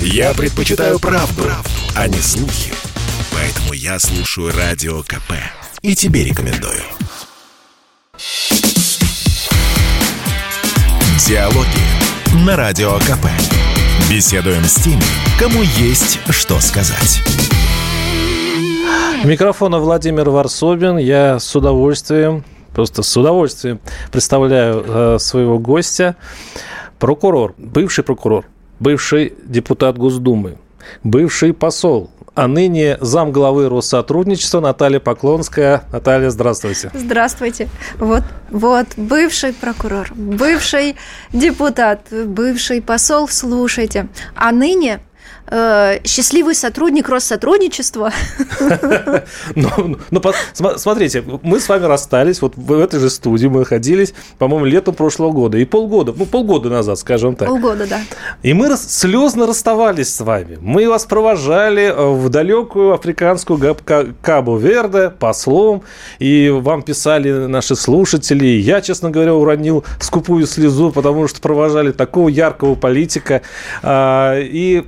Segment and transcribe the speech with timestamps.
[0.00, 2.72] Я предпочитаю правду, правду, а не слухи.
[3.32, 5.32] Поэтому я слушаю Радио КП.
[5.82, 6.82] И тебе рекомендую.
[11.26, 13.26] Диалоги на Радио КП.
[14.10, 15.02] Беседуем с теми,
[15.38, 17.22] кому есть что сказать.
[19.24, 20.98] Микрофона Владимир Варсобин.
[20.98, 22.44] Я с удовольствием,
[22.74, 23.80] просто с удовольствием
[24.12, 26.16] представляю э, своего гостя.
[26.98, 28.46] Прокурор, бывший прокурор,
[28.80, 30.58] бывший депутат Госдумы,
[31.02, 35.84] бывший посол, а ныне зам главы Россотрудничества Наталья Поклонская.
[35.90, 36.90] Наталья, здравствуйте.
[36.92, 37.68] Здравствуйте.
[37.98, 40.96] Вот, вот, бывший прокурор, бывший
[41.32, 44.08] депутат, бывший посол, слушайте.
[44.34, 45.00] А ныне
[45.48, 48.12] э, счастливый сотрудник Россотрудничества.
[49.54, 50.20] Ну,
[50.76, 55.32] смотрите, мы с вами расстались, вот в этой же студии мы находились, по-моему, летом прошлого
[55.32, 57.48] года, и полгода, ну, полгода назад, скажем так.
[57.48, 58.00] Полгода, да.
[58.42, 60.58] И мы слезно расставались с вами.
[60.60, 63.58] Мы вас провожали э, в далекую африканскую
[64.22, 65.82] Кабо-Верде послом,
[66.18, 72.28] и вам писали наши слушатели, я, честно говоря, уронил скупую слезу, потому что провожали такого
[72.28, 73.42] яркого политика,
[73.82, 74.84] а, и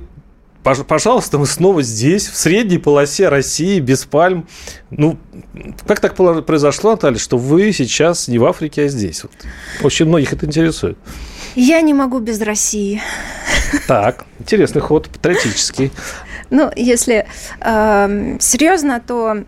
[0.63, 4.47] Пожалуйста, мы снова здесь, в средней полосе России, без пальм.
[4.89, 5.17] Ну,
[5.87, 9.23] как так произошло, Наталья, что вы сейчас не в Африке, а здесь?
[9.23, 9.31] Вот.
[9.83, 10.97] Очень многих это интересует.
[11.55, 13.01] Я не могу без России.
[13.87, 15.91] Так, интересный ход, патриотический.
[16.49, 17.27] Ну, если
[17.61, 19.43] э, серьезно, то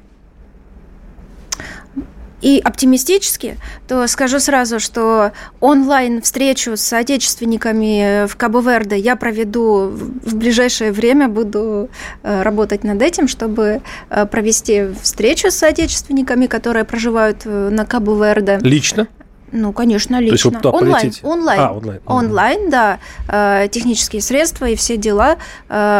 [2.42, 9.92] и оптимистически, то скажу сразу, что онлайн-встречу с соотечественниками в Кабо-Верде я проведу
[10.24, 11.90] в ближайшее время, буду
[12.24, 18.60] э, работать над этим, чтобы э, провести встречу с соотечественниками, которые проживают э, на Кабо-Верде.
[18.62, 19.08] Лично?
[19.52, 20.52] Ну, конечно, лично.
[20.52, 25.36] То есть вы онлайн, онлайн, а, онлайн, онлайн, да, технические средства и все дела,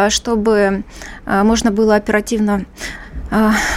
[0.08, 0.84] чтобы
[1.26, 2.64] можно было оперативно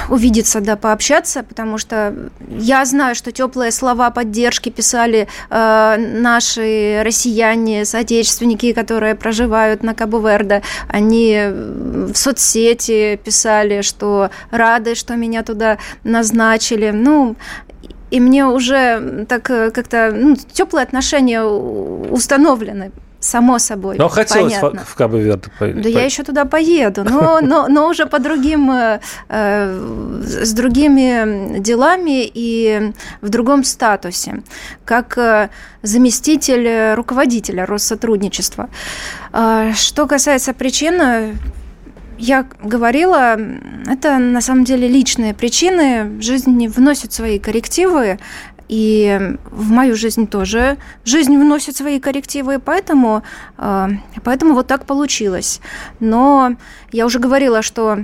[0.09, 2.13] увидеться, да, пообщаться, потому что
[2.49, 10.61] я знаю, что теплые слова поддержки писали э, наши россияне, соотечественники, которые проживают на Кабо-Верде.
[10.89, 16.91] Они в соцсети писали, что рады, что меня туда назначили.
[16.91, 17.35] Ну,
[18.11, 22.91] и мне уже так э, как-то ну, теплые отношения установлены
[23.25, 23.97] само собой.
[23.97, 24.83] Но хотелось понятно.
[24.83, 25.81] в, в Кабо-Верде поехать.
[25.81, 28.99] Да я еще туда поеду, но, но, но уже по другим, э,
[29.29, 32.91] с другими делами и
[33.21, 34.43] в другом статусе,
[34.85, 35.49] как э,
[35.81, 38.69] заместитель руководителя Россотрудничества.
[39.33, 41.37] Э, что касается причин,
[42.17, 43.37] я говорила,
[43.87, 46.21] это на самом деле личные причины.
[46.21, 48.19] Жизнь вносит свои коррективы.
[48.67, 53.23] И в мою жизнь тоже жизнь вносит свои коррективы, поэтому,
[53.57, 53.87] э,
[54.23, 55.61] поэтому вот так получилось.
[55.99, 56.55] Но
[56.91, 57.99] я уже говорила, что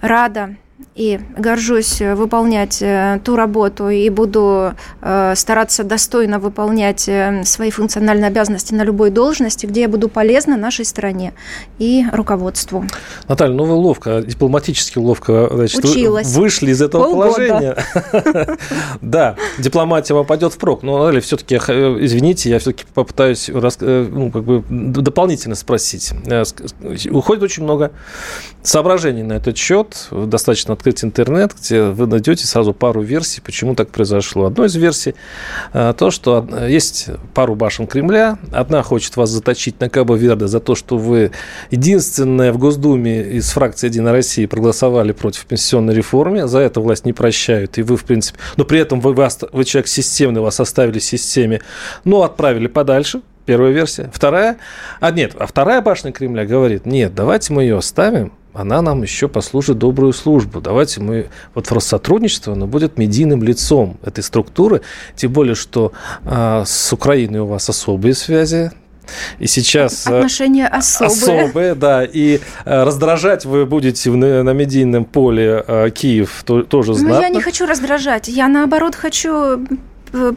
[0.00, 0.56] рада
[0.98, 7.08] и горжусь э, выполнять э, ту работу и буду э, стараться достойно выполнять
[7.44, 11.34] свои функциональные обязанности на любой должности, где я буду полезна нашей стране
[11.78, 12.84] и руководству.
[13.28, 16.34] Наталья, ну вы ловко, дипломатически ловко значит, Училась.
[16.34, 17.34] вышли из этого Полгода.
[17.34, 17.76] положения.
[19.00, 20.82] Да, дипломатия вам пойдет впрок.
[20.82, 24.30] Но, Наталья, все-таки, извините, я все-таки попытаюсь ну,
[24.70, 26.12] дополнительно спросить.
[27.10, 27.92] Уходит очень много
[28.62, 33.74] соображений на этот счет, достаточно открыто открыть интернет, где вы найдете сразу пару версий, почему
[33.74, 34.46] так произошло.
[34.46, 35.14] Одной из версий
[35.72, 38.38] э, то, что есть пару башен Кремля.
[38.52, 41.30] Одна хочет вас заточить на Кабо-Верде за то, что вы
[41.70, 46.46] единственная в Госдуме из фракции «Единая Россия» проголосовали против пенсионной реформы.
[46.46, 47.78] За это власть не прощают.
[47.78, 48.38] И вы, в принципе...
[48.56, 49.12] Но при этом вы,
[49.52, 51.60] вы человек системный, вас оставили в системе,
[52.04, 54.10] но отправили подальше, Первая версия.
[54.12, 54.58] Вторая,
[55.00, 59.28] а нет, а вторая башня Кремля говорит, нет, давайте мы ее оставим, она нам еще
[59.28, 60.60] послужит добрую службу.
[60.60, 64.82] Давайте мы, вот в Россотрудничество, оно будет медийным лицом этой структуры,
[65.14, 65.92] тем более, что
[66.24, 68.72] э, с Украиной у вас особые связи,
[69.38, 70.06] и сейчас...
[70.08, 71.44] Э, Отношения особые.
[71.44, 72.04] Особые, да.
[72.04, 75.64] И э, раздражать вы будете на медийном поле
[75.94, 77.16] Киев тоже знатно.
[77.16, 78.26] Ну, я не хочу раздражать.
[78.28, 79.64] Я, наоборот, хочу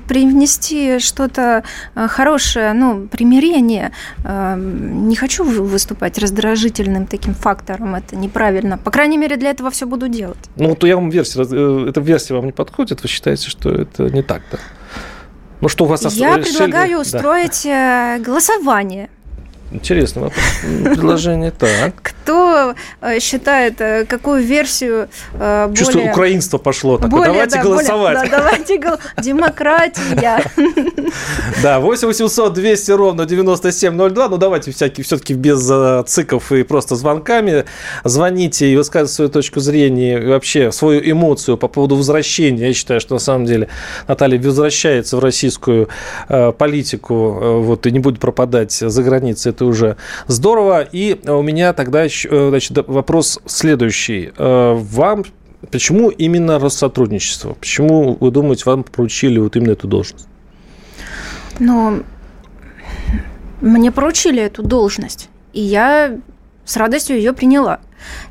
[0.08, 1.64] привнести что-то
[1.96, 3.92] э, хорошее, ну, примирение.
[4.24, 8.78] Э, не хочу выступать раздражительным таким фактором, это неправильно.
[8.78, 10.38] По крайней мере, для этого все буду делать.
[10.56, 14.10] Ну, то я вам версию, э, эта версия вам не подходит, вы считаете, что это
[14.10, 14.58] не так, да?
[15.62, 16.58] Ну, что у вас Я решили...
[16.58, 18.18] предлагаю устроить да.
[18.20, 19.10] голосование.
[19.72, 20.32] Интересное
[20.84, 21.52] предложение.
[21.52, 21.94] Так.
[22.02, 22.74] Кто кто
[23.20, 25.76] считает, какую версию более...
[25.76, 26.98] Чувствую, украинство пошло.
[26.98, 28.18] Так, более, давайте да, голосовать.
[28.18, 29.16] Более, да, давайте голосовать.
[29.22, 30.44] Демократия.
[31.62, 34.30] Да, 8 800 200 ровно 9702.
[34.30, 35.70] Ну, давайте всякие, все-таки без
[36.08, 37.66] циков и просто звонками.
[38.04, 42.68] Звоните и высказывайте свою точку зрения, и вообще свою эмоцию по поводу возвращения.
[42.68, 43.68] Я считаю, что на самом деле
[44.08, 45.90] Наталья возвращается в российскую
[46.30, 49.52] э, политику э, вот, и не будет пропадать за границей.
[49.62, 50.82] Это уже здорово.
[50.82, 52.10] И у меня тогда э,
[52.50, 54.32] значит, вопрос следующий.
[54.36, 55.24] Э, вам
[55.70, 57.54] Почему именно Россотрудничество?
[57.54, 60.28] Почему, вы думаете, вам поручили вот именно эту должность?
[61.60, 62.02] Ну,
[63.62, 66.18] мне поручили эту должность, и я
[66.66, 67.80] с радостью ее приняла.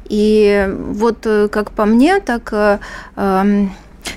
[0.06, 2.80] И вот э, как по мне, так э,
[3.14, 3.66] э,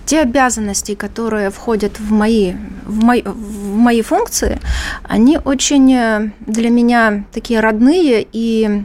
[0.06, 2.53] те обязанности, которые входят в мои,
[2.85, 4.59] в, мои, в мои функции,
[5.03, 8.83] они очень э, для меня такие родные и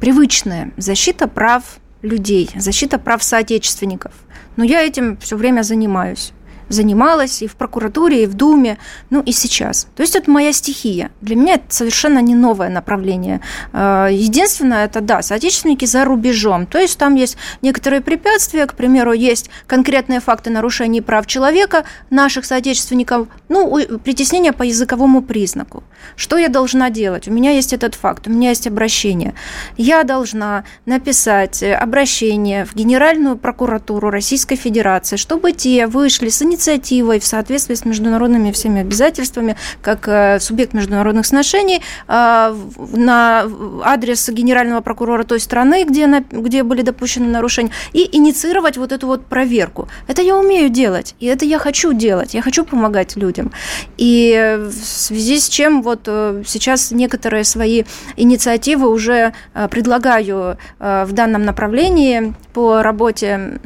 [0.00, 0.72] привычные.
[0.76, 1.62] Защита прав
[2.02, 4.12] людей, защита прав соотечественников.
[4.56, 6.32] Но я этим все время занимаюсь
[6.68, 8.78] занималась и в прокуратуре, и в Думе,
[9.10, 9.86] ну и сейчас.
[9.96, 11.10] То есть это моя стихия.
[11.20, 13.40] Для меня это совершенно не новое направление.
[13.72, 16.66] А, единственное, это, да, соотечественники за рубежом.
[16.66, 22.44] То есть там есть некоторые препятствия, к примеру, есть конкретные факты нарушений прав человека наших
[22.44, 25.84] соотечественников, ну, притеснение по языковому признаку.
[26.16, 27.28] Что я должна делать?
[27.28, 29.34] У меня есть этот факт, у меня есть обращение.
[29.76, 37.24] Я должна написать обращение в Генеральную прокуратуру Российской Федерации, чтобы те вышли с инициативой в
[37.24, 42.56] соответствии с международными всеми обязательствами, как э, субъект международных сношений, э,
[42.92, 43.46] на
[43.82, 49.06] адрес генерального прокурора той страны, где, на, где были допущены нарушения, и инициировать вот эту
[49.06, 49.88] вот проверку.
[50.06, 53.50] Это я умею делать, и это я хочу делать, я хочу помогать людям.
[53.96, 57.84] И в связи с чем вот э, сейчас некоторые свои
[58.16, 59.32] инициативы уже
[59.70, 63.58] предлагаю в данном направлении по работе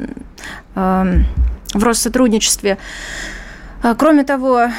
[1.73, 2.77] в Россотрудничестве.
[3.81, 4.69] А, кроме того,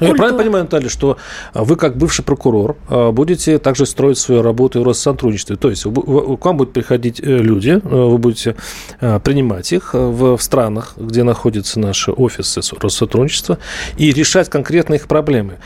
[0.00, 1.16] ну, я правильно понимаю, Наталья, что
[1.54, 5.56] вы, как бывший прокурор, а, будете также строить свою работу в Россотрудничестве?
[5.56, 8.56] То есть к вам будут приходить э, люди, э, вы будете
[9.00, 13.58] э, принимать их в странах, где находятся наши офисы Россотрудничества,
[13.96, 15.58] и решать конкретные их проблемы.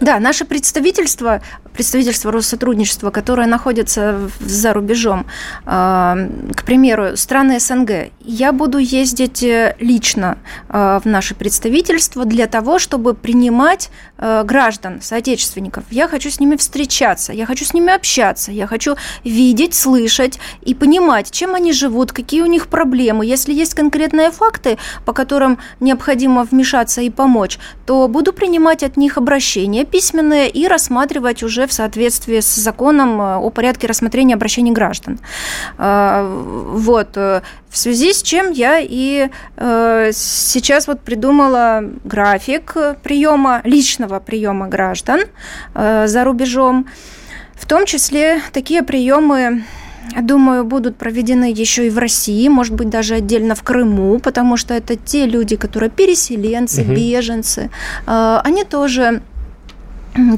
[0.00, 1.42] Да, наше представительство,
[1.72, 5.26] представительство Россотрудничества, которое находится за рубежом,
[5.64, 6.16] а,
[6.54, 10.38] к примеру, страны СНГ, я буду ездить э, лично
[10.68, 15.84] а, в наше представительство для того, чтобы принимать э, граждан, соотечественников.
[15.90, 20.74] Я хочу с ними встречаться, я хочу с ними общаться, я хочу видеть, слышать и
[20.74, 23.24] понимать, чем они живут, какие у них проблемы.
[23.24, 29.18] Если есть конкретные факты, по которым необходимо вмешаться и помочь, то буду принимать от них
[29.18, 34.72] обращения обращения письменные и рассматривать уже в соответствии с законом э, о порядке рассмотрения обращений
[34.72, 35.18] граждан.
[35.78, 36.26] Э,
[36.72, 37.16] вот.
[37.16, 39.30] Э, в связи с чем я и
[40.12, 42.74] сейчас вот придумала график
[43.04, 45.20] приема, личного приема граждан
[45.72, 46.86] за рубежом.
[47.54, 49.62] В том числе такие приемы
[50.20, 54.74] Думаю, будут проведены еще и в России, может быть, даже отдельно в Крыму, потому что
[54.74, 56.92] это те люди, которые переселенцы, угу.
[56.92, 57.70] беженцы.
[58.06, 59.22] Они тоже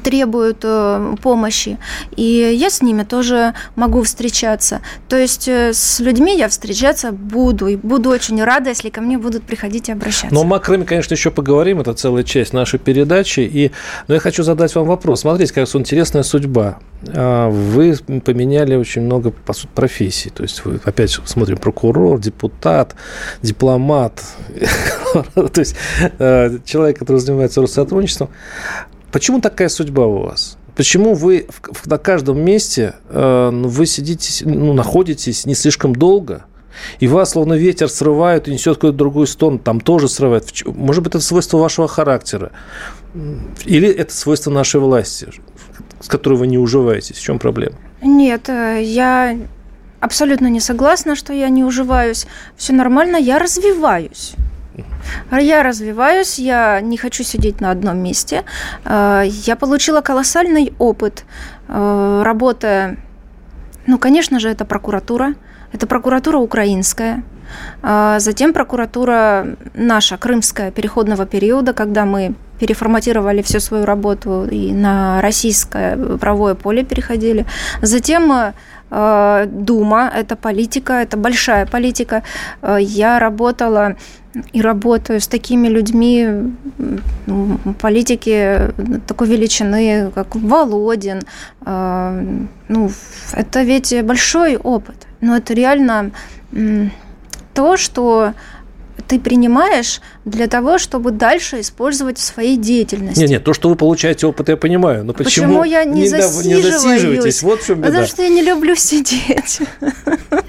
[0.03, 1.79] требуют э, помощи,
[2.17, 4.81] и я с ними тоже могу встречаться.
[5.09, 9.19] То есть э, с людьми я встречаться буду, и буду очень рада, если ко мне
[9.19, 10.35] будут приходить и обращаться.
[10.35, 13.73] Ну, о Крыме, конечно, еще поговорим, это целая часть нашей передачи, и...
[14.09, 15.21] но я хочу задать вам вопрос.
[15.21, 16.79] Смотрите, какая интересная судьба.
[17.09, 22.95] А, вы поменяли очень много по сути, профессий, то есть вы опять смотрим прокурор, депутат,
[23.43, 24.23] дипломат,
[25.35, 25.75] то есть
[26.19, 28.31] э, человек, который занимается Россотрудничеством.
[29.13, 30.57] Почему такая судьба у вас?
[30.75, 36.47] Почему вы в, на каждом месте э, ну, вы сидите, ну, находитесь не слишком долго,
[36.99, 40.51] и вас словно ветер срывает и несет какую-то другую сторону, там тоже срывает.
[40.65, 42.53] Может быть, это свойство вашего характера.
[43.67, 45.29] Или это свойство нашей власти,
[46.01, 47.19] с которой вы не уживаетесь.
[47.19, 47.77] В чем проблема?
[48.01, 49.37] Нет, э, я
[50.01, 52.27] абсолютно не согласна, что я не уживаюсь.
[52.57, 54.35] Все нормально, я развиваюсь.
[55.31, 58.45] Я развиваюсь, я не хочу сидеть на одном месте.
[58.85, 61.25] Э, я получила колоссальный опыт,
[61.69, 62.97] э, работая,
[63.87, 65.35] ну, конечно же, это прокуратура,
[65.73, 67.23] это прокуратура украинская,
[67.83, 75.21] э, затем прокуратура наша, крымская, переходного периода, когда мы переформатировали всю свою работу и на
[75.21, 77.47] российское правовое поле переходили.
[77.83, 78.53] Затем
[78.91, 82.23] Дума, это политика, это большая политика.
[82.79, 83.97] Я работала
[84.53, 86.27] и работаю с такими людьми,
[87.27, 88.73] ну, политики
[89.07, 91.23] такой величины, как Володин.
[91.67, 92.25] Э,
[92.69, 92.91] ну,
[93.33, 94.97] это ведь большой опыт.
[95.21, 96.13] Но это реально
[97.55, 98.35] то, что
[99.07, 103.21] ты принимаешь для того, чтобы дальше использовать в своей деятельности.
[103.21, 105.05] Нет, нет, то, что вы получаете опыт, я понимаю.
[105.05, 106.47] Но почему, почему я не, не, засиживаюсь?
[106.47, 107.43] не засиживаетесь?
[107.43, 107.89] Вот в чем беда.
[107.89, 109.61] Потому что я не люблю сидеть.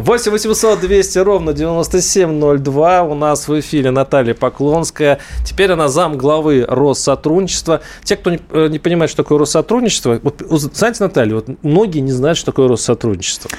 [0.00, 3.02] 8 800 200 ровно 9702.
[3.02, 5.20] У нас в эфире Наталья Поклонская.
[5.44, 7.82] Теперь она зам главы Россотрудничества.
[8.02, 10.40] Те, кто не, э, не понимает, что такое Россотрудничество, вот,
[10.74, 13.50] знаете, Наталья, вот многие не знают, что такое Россотрудничество.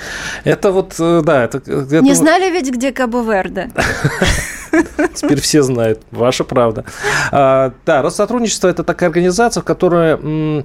[0.44, 1.62] Это вот, э, да, это...
[2.02, 3.72] Не знали ведь, где Кабо-Верде?
[5.14, 6.02] Теперь все знают.
[6.12, 6.86] Ваша правда.
[7.32, 10.64] А, да, Россотрудничество– это такая организация, в которой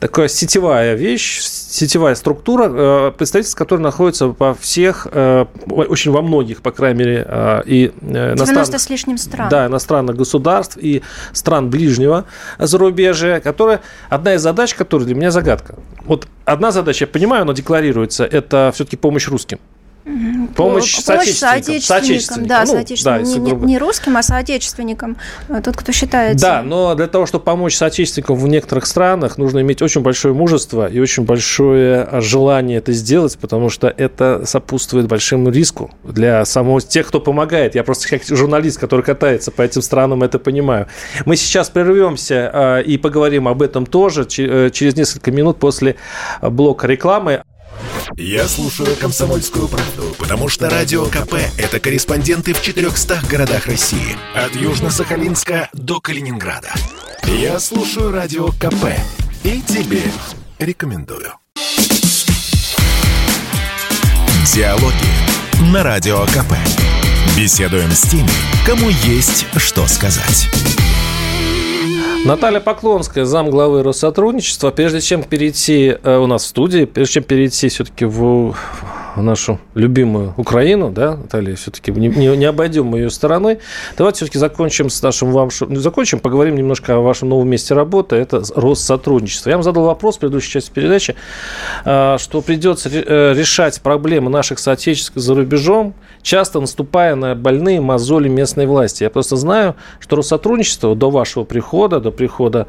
[0.00, 6.62] такая сетевая вещь, сетевая структура, э, представительство которой находится во всех, э, очень во многих,
[6.62, 8.80] по крайней мере, э, и иностранных...
[8.80, 9.48] с лишним стран.
[9.48, 12.24] Да, иностранных государств и стран ближнего
[12.58, 13.80] зарубежья, которая...
[14.08, 15.76] Одна из задач, которая для меня загадка.
[16.04, 19.58] Вот одна задача, я понимаю, она декларируется, это все-таки помощь русским.
[20.04, 21.80] Помощь, помощь соотечественникам.
[21.82, 22.46] соотечественникам.
[22.48, 23.44] Да, ну, соотечественникам.
[23.44, 25.16] Да, не, не русским, а соотечественникам.
[25.48, 26.44] А тот, кто считается.
[26.44, 30.88] Да, но для того, чтобы помочь соотечественникам в некоторых странах, нужно иметь очень большое мужество
[30.88, 37.06] и очень большое желание это сделать, потому что это сопутствует большому риску для самого тех,
[37.06, 37.76] кто помогает.
[37.76, 40.88] Я просто как журналист, который катается по этим странам, это понимаю.
[41.26, 45.94] Мы сейчас прервемся а, и поговорим об этом тоже э, через несколько минут после
[46.40, 47.44] блока рекламы.
[48.16, 54.16] Я слушаю «Комсомольскую правду», потому что «Радио КП»— это корреспонденты в 400 городах России.
[54.34, 56.72] От Южно-Сахалинска до Калининграда.
[57.26, 58.86] Я слушаю «Радио КП»
[59.44, 60.02] и тебе
[60.58, 61.32] рекомендую.
[64.54, 66.52] Диалоги на Радио КП.
[67.36, 68.28] Беседуем с теми,
[68.66, 70.48] кому есть что сказать.
[72.24, 74.70] Наталья Поклонская, зам главы Россотрудничества.
[74.70, 78.54] Прежде чем перейти э, у нас в студии, прежде чем перейти все-таки в
[79.16, 83.58] нашу любимую Украину, да, Наталья, все-таки не, не, не обойдем ее стороной.
[83.98, 88.16] Давайте все-таки закончим с нашим вам, ну, закончим, поговорим немножко о вашем новом месте работы,
[88.16, 89.50] это Россотрудничество.
[89.50, 91.16] Я вам задал вопрос в предыдущей части передачи,
[91.84, 98.28] а, что придется э, решать проблемы наших соотечественников за рубежом, часто наступая на больные мозоли
[98.28, 99.02] местной власти.
[99.02, 102.66] Я просто знаю, что Россотрудничество до вашего прихода, до прихода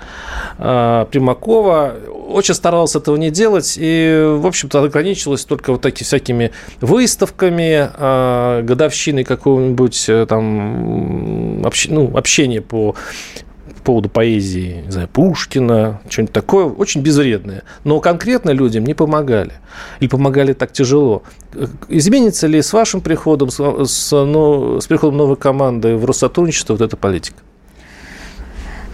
[0.58, 1.94] э, Примакова
[2.30, 8.62] очень старался этого не делать и, в общем-то, ограничилось только вот такими всякими выставками, э,
[8.64, 12.96] годовщиной какого-нибудь э, там общ, ну, общения по
[13.84, 17.64] поводу поэзии, не знаю, Пушкина, что-нибудь такое, очень безвредное.
[17.84, 19.54] Но конкретно людям не помогали.
[20.00, 21.24] Или помогали так тяжело.
[21.90, 26.82] Изменится ли с вашим приходом, с, с, ну, с приходом новой команды в Россотрудничество вот
[26.82, 27.38] эта политика?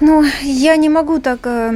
[0.02, 1.74] Ну, я не могу так э,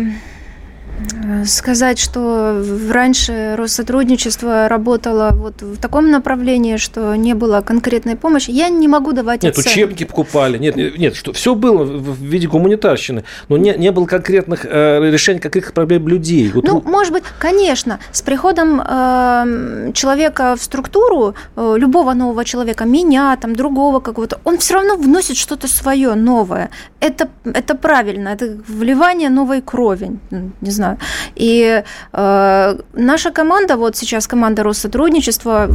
[1.45, 8.69] сказать, что раньше Россотрудничество работало вот в таком направлении, что не было конкретной помощи, я
[8.69, 9.69] не могу давать Нет, оценки.
[9.69, 14.65] учебники покупали, нет, нет, что все было в виде гуманитарщины, но не, не было конкретных
[14.65, 16.51] э, решений каких проблем людей.
[16.53, 22.85] Вот ну, может быть, конечно, с приходом э, человека в структуру, э, любого нового человека,
[22.85, 26.69] меня, там, другого какого-то, он все равно вносит что-то свое новое.
[26.99, 30.19] Это, это правильно, это вливание новой крови,
[30.61, 30.97] не знаю, знаю.
[31.35, 35.67] И э, наша команда, вот сейчас команда Россотрудничества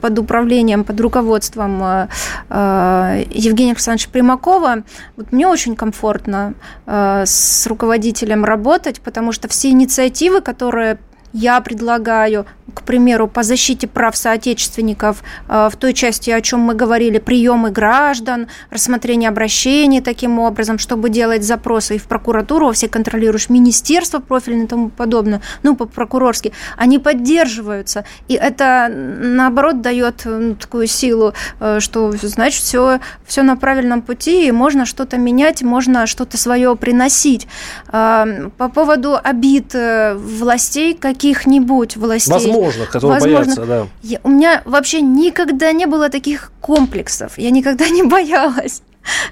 [0.00, 2.08] под управлением, под руководством э,
[2.50, 4.82] э, Евгения Александровича Примакова,
[5.16, 6.54] вот мне очень комфортно
[6.86, 10.98] э, с руководителем работать, потому что все инициативы, которые
[11.32, 16.74] я предлагаю, к примеру, по защите прав соотечественников э, в той части, о чем мы
[16.74, 22.88] говорили, приемы граждан, рассмотрение обращений таким образом, чтобы делать запросы и в прокуратуру, во все
[22.88, 28.04] контролирующие министерства профильные и тому подобное, ну, по-прокурорски, они поддерживаются.
[28.28, 30.26] И это, наоборот, дает
[30.60, 36.06] такую силу, э, что, значит, все, все на правильном пути, и можно что-то менять, можно
[36.06, 37.48] что-то свое приносить.
[37.92, 39.74] Э, по поводу обид
[40.14, 42.32] властей, каких-нибудь властей.
[42.32, 42.57] Возможно,
[42.90, 43.44] которые Возможно.
[43.44, 43.86] боятся, да.
[44.02, 47.38] Я, у меня вообще никогда не было таких комплексов.
[47.38, 48.82] Я никогда не боялась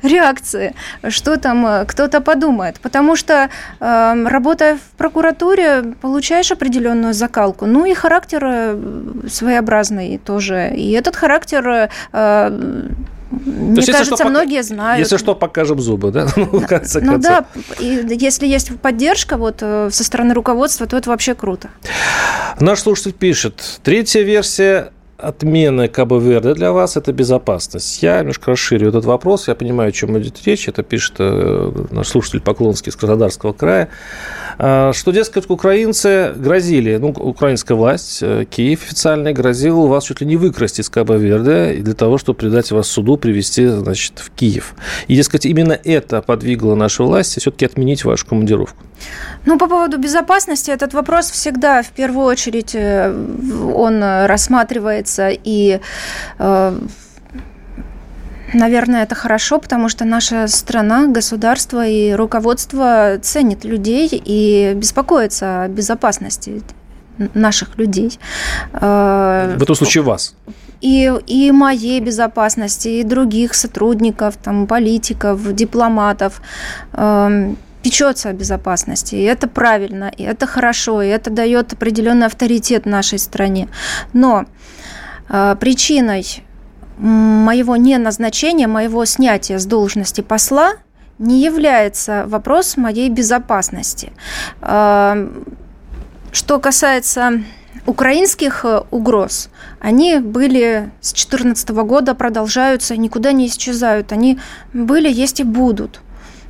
[0.02, 0.74] реакции,
[1.08, 2.80] что там э, кто-то подумает.
[2.80, 7.66] Потому что, э, работая в прокуратуре, получаешь определенную закалку.
[7.66, 8.80] Ну и характер э,
[9.28, 10.72] своеобразный тоже.
[10.74, 12.90] И этот характер э,
[13.44, 15.00] мне есть, кажется, что, многие знают.
[15.00, 16.26] Если что, покажем зубы, да?
[16.36, 17.46] Ну, в конце ну да,
[17.78, 21.70] и если есть поддержка вот э, со стороны руководства, то это вообще круто.
[22.60, 28.02] Наш слушатель пишет, третья версия отмена КБ-Верде для вас– это безопасность?
[28.02, 29.48] Я немножко расширю этот вопрос.
[29.48, 30.68] Я понимаю, о чем идет речь.
[30.68, 33.88] Это пишет э, наш слушатель Поклонский из Краснодарского края.
[34.58, 40.26] А, что, дескать, украинцы грозили, ну, украинская власть, э, Киев официально грозил вас чуть ли
[40.26, 44.74] не выкрасть из КБ-Верде для того, чтобы предать вас суду, привести, значит, в Киев.
[45.08, 48.76] И, дескать, именно это подвигло наши власти все-таки отменить вашу командировку.
[49.44, 53.12] Ну, по поводу безопасности, этот вопрос всегда, в первую очередь, э,
[53.74, 55.80] он рассматривается и
[56.38, 56.78] э,
[58.54, 65.68] Наверное, это хорошо, потому что наша страна, государство и руководство ценит людей и беспокоится о
[65.68, 66.62] безопасности
[67.34, 68.18] наших людей.
[68.72, 70.36] Э, в этом случае вас?
[70.80, 76.40] И, и моей безопасности, и других сотрудников, там, политиков, дипломатов
[77.86, 79.14] печется о безопасности.
[79.14, 83.68] И это правильно, и это хорошо, и это дает определенный авторитет нашей стране.
[84.12, 84.44] Но
[85.28, 86.42] э, причиной
[86.98, 90.72] моего неназначения, моего снятия с должности посла
[91.20, 94.12] не является вопрос моей безопасности.
[94.62, 95.28] Э,
[96.32, 97.44] что касается
[97.86, 104.10] украинских э, угроз, они были с 2014 года, продолжаются, никуда не исчезают.
[104.10, 104.40] Они
[104.72, 106.00] были, есть и будут.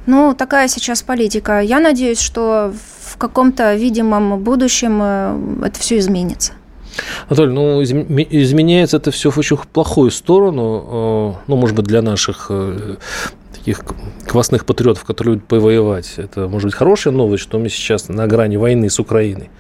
[0.07, 1.61] Ну, такая сейчас политика.
[1.61, 2.73] Я надеюсь, что
[3.05, 6.53] в каком-то видимом будущем э, это все изменится.
[7.29, 12.47] Анатолий, ну, изменяется это все в очень плохую сторону, э, ну, может быть, для наших
[12.51, 12.97] э,
[13.53, 13.85] таких
[14.27, 16.15] квасных патриотов, которые любят повоевать.
[16.19, 19.51] Это, может быть, хорошая новость, что мы сейчас на грани войны с Украиной.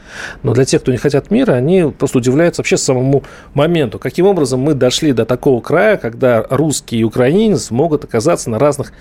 [0.44, 3.24] Но для тех, кто не хотят мира, они просто удивляются вообще самому
[3.54, 3.98] моменту.
[3.98, 8.92] Каким образом мы дошли до такого края, когда русский и украинец могут оказаться на разных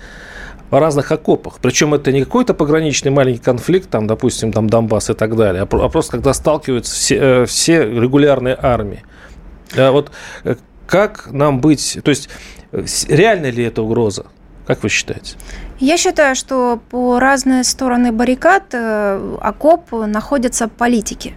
[0.70, 1.58] в разных окопах.
[1.60, 5.64] Причем это не какой-то пограничный маленький конфликт, там, допустим, там Донбасс и так далее, а,
[5.64, 9.02] а просто когда сталкиваются все, э, все регулярные армии.
[9.76, 10.10] А вот
[10.44, 10.56] э,
[10.86, 12.28] как нам быть, то есть
[13.08, 14.26] реально ли это угроза?
[14.66, 15.36] Как вы считаете?
[15.78, 21.34] Я считаю, что по разные стороны баррикад э, окоп находятся политики.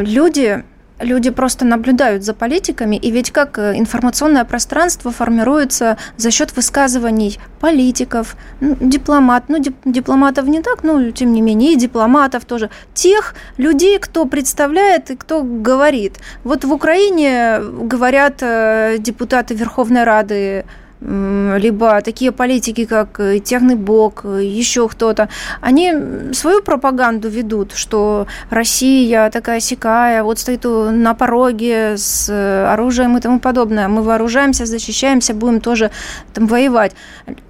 [0.00, 0.64] Люди
[1.00, 7.38] люди просто наблюдают за политиками, и ведь как э, информационное пространство формируется за счет высказываний
[7.60, 13.98] политиков, дипломат, ну, дипломатов не так, но тем не менее, и дипломатов тоже, тех людей,
[13.98, 16.18] кто представляет и кто говорит.
[16.44, 20.64] Вот в Украине говорят э, депутаты Верховной Рады
[21.04, 25.28] либо такие политики, как э, Техный Бог, э, еще кто-то,
[25.60, 25.92] они
[26.32, 33.20] свою пропаганду ведут, что Россия такая сякая, вот стоит на пороге с э, оружием и
[33.20, 33.88] тому подобное.
[33.88, 35.90] Мы вооружаемся, защищаемся, будем тоже
[36.34, 36.92] там воевать.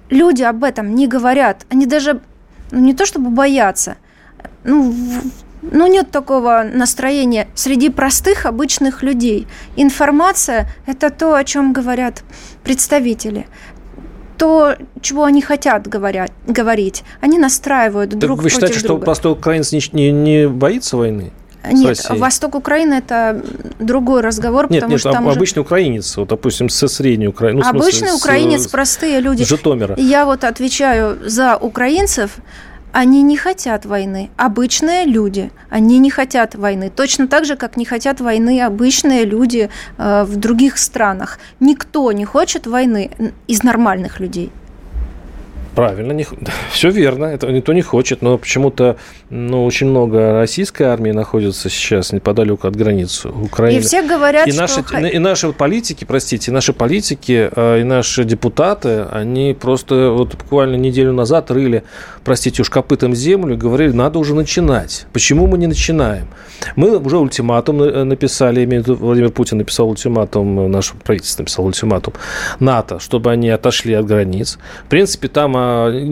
[0.09, 1.65] Люди об этом не говорят.
[1.69, 2.21] Они даже
[2.71, 3.97] ну, не то чтобы боятся,
[4.63, 4.93] ну,
[5.71, 9.47] ну, нет такого настроения среди простых, обычных людей.
[9.75, 12.23] Информация– это то, о чем говорят
[12.63, 13.45] представители
[14.35, 17.03] то, чего они хотят говорят, говорить.
[17.21, 18.99] Они настраивают так друг вы считаете, друга.
[18.99, 21.31] что простой украинец не, не, не боится войны?
[21.71, 23.41] Нет, Восток Украины это
[23.79, 25.67] другой разговор, нет, потому нет, что там обычный уже...
[25.67, 27.61] украинец, вот, допустим, со средней Украины.
[27.61, 29.45] Ну, обычный смысле, украинец, с, простые люди.
[29.45, 29.95] Житомира.
[29.97, 32.31] Я вот отвечаю за украинцев,
[32.93, 34.29] они не хотят войны.
[34.37, 36.91] Обычные люди, они не хотят войны.
[36.95, 41.39] Точно так же, как не хотят войны обычные люди э, в других странах.
[41.59, 43.11] Никто не хочет войны
[43.47, 44.51] из нормальных людей.
[45.75, 46.25] Правильно, не,
[46.71, 48.97] все верно, это никто не хочет, но почему-то
[49.29, 53.79] ну, очень много российской армии находится сейчас неподалеку от границы Украины.
[53.79, 54.99] И все говорят, и наши, что...
[54.99, 60.75] И наши политики, простите, и наши политики, э, и наши депутаты, они просто вот буквально
[60.75, 61.83] неделю назад рыли,
[62.23, 65.07] простите уж, копытом землю и говорили, надо уже начинать.
[65.11, 66.27] Почему мы не начинаем?
[66.75, 72.13] Мы уже ультиматум написали, Владимир Путин написал ультиматум, наше правительство написало ультиматум
[72.59, 74.59] НАТО, чтобы они отошли от границ.
[74.85, 75.62] В принципе, там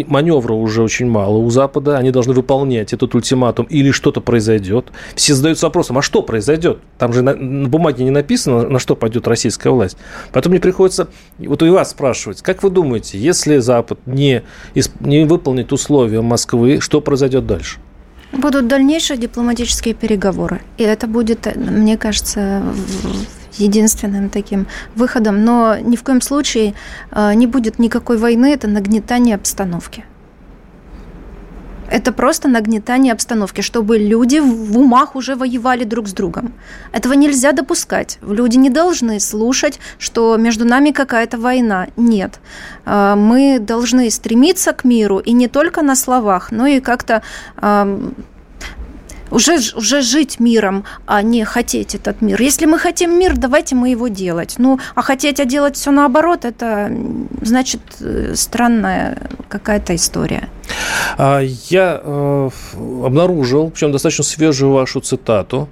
[0.07, 4.91] маневра уже очень мало у Запада, они должны выполнять этот ультиматум или что-то произойдет.
[5.15, 6.79] Все задаются вопросом, а что произойдет?
[6.97, 9.97] Там же на, на бумаге не написано, на что пойдет российская власть.
[10.33, 11.07] Поэтому мне приходится
[11.39, 14.43] вот и вас спрашивать, как вы думаете, если Запад не,
[14.99, 17.79] не выполнит условия Москвы, что произойдет дальше?
[18.31, 20.61] Будут дальнейшие дипломатические переговоры.
[20.77, 22.63] И это будет, мне кажется,
[23.57, 25.43] единственным таким выходом.
[25.43, 26.73] Но ни в коем случае
[27.11, 30.05] э, не будет никакой войны, это нагнетание обстановки.
[31.91, 36.53] Это просто нагнетание обстановки, чтобы люди в умах уже воевали друг с другом.
[36.93, 38.17] Этого нельзя допускать.
[38.21, 41.87] Люди не должны слушать, что между нами какая-то война.
[41.97, 42.39] Нет.
[42.85, 47.21] Э, мы должны стремиться к миру, и не только на словах, но и как-то
[49.31, 52.41] уже, уже жить миром, а не хотеть этот мир.
[52.41, 54.55] Если мы хотим мир, давайте мы его делать.
[54.57, 56.91] Ну, а хотеть, а делать все наоборот, это
[57.41, 59.17] значит э, странная
[59.49, 60.49] какая-то история.
[61.17, 61.39] А,
[61.69, 62.49] я э,
[63.03, 65.67] обнаружил, причем достаточно свежую вашу цитату,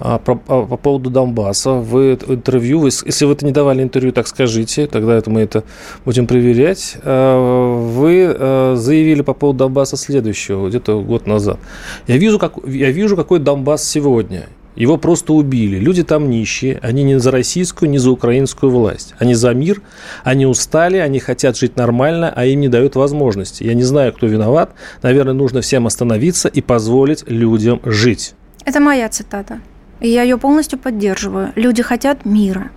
[0.00, 1.72] а, по, а, по поводу Донбасса.
[1.72, 5.62] Вы интервью, вы, если вы это не давали интервью, так скажите, тогда это мы это
[6.04, 6.96] будем проверять.
[7.02, 11.58] А, вы заявили по поводу Донбасса следующего, где-то год назад.
[12.06, 14.46] Я вижу, как, я вижу, какой Донбасс сегодня.
[14.76, 15.78] Его просто убили.
[15.78, 16.78] Люди там нищие.
[16.80, 19.14] Они не за российскую, не за украинскую власть.
[19.18, 19.82] Они за мир.
[20.24, 20.96] Они устали.
[20.96, 23.64] Они хотят жить нормально, а им не дают возможности.
[23.64, 24.70] Я не знаю, кто виноват.
[25.02, 28.34] Наверное, нужно всем остановиться и позволить людям жить.
[28.64, 29.60] Это моя цитата.
[30.00, 31.52] Я ее полностью поддерживаю.
[31.56, 32.70] Люди хотят мира.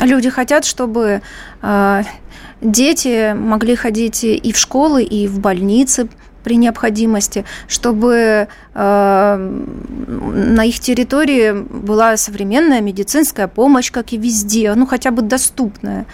[0.00, 1.20] Люди хотят, чтобы
[1.60, 2.02] э,
[2.62, 6.08] дети могли ходить и в школы, и в больницы
[6.42, 14.86] при необходимости, чтобы э, на их территории была современная медицинская помощь, как и везде, ну
[14.86, 16.06] хотя бы доступная.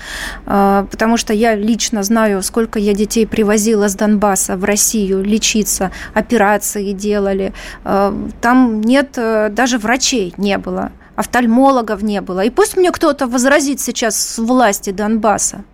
[0.47, 5.91] Э, потому что я лично знаю, сколько я детей привозила с Донбасса в Россию лечиться,
[6.15, 7.53] операции делали.
[7.85, 12.45] Э, там нет, э, даже врачей не было, офтальмологов не было.
[12.45, 15.65] И пусть мне кто-то возразит сейчас с власти Донбасса.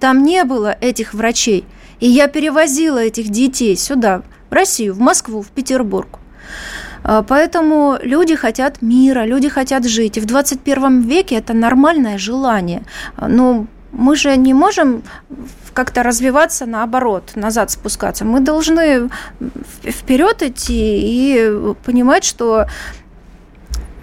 [0.00, 1.64] Там не было этих врачей.
[2.02, 6.18] И я перевозила этих детей сюда, в Россию, в Москву, в Петербург.
[7.04, 10.16] А, поэтому люди хотят мира, люди хотят жить.
[10.16, 12.82] И в 21 веке это нормальное желание.
[13.14, 15.04] А, Но ну, мы же не можем
[15.74, 18.24] как-то развиваться наоборот, назад спускаться.
[18.24, 19.08] Мы должны
[19.84, 22.66] вперед идти и понимать, что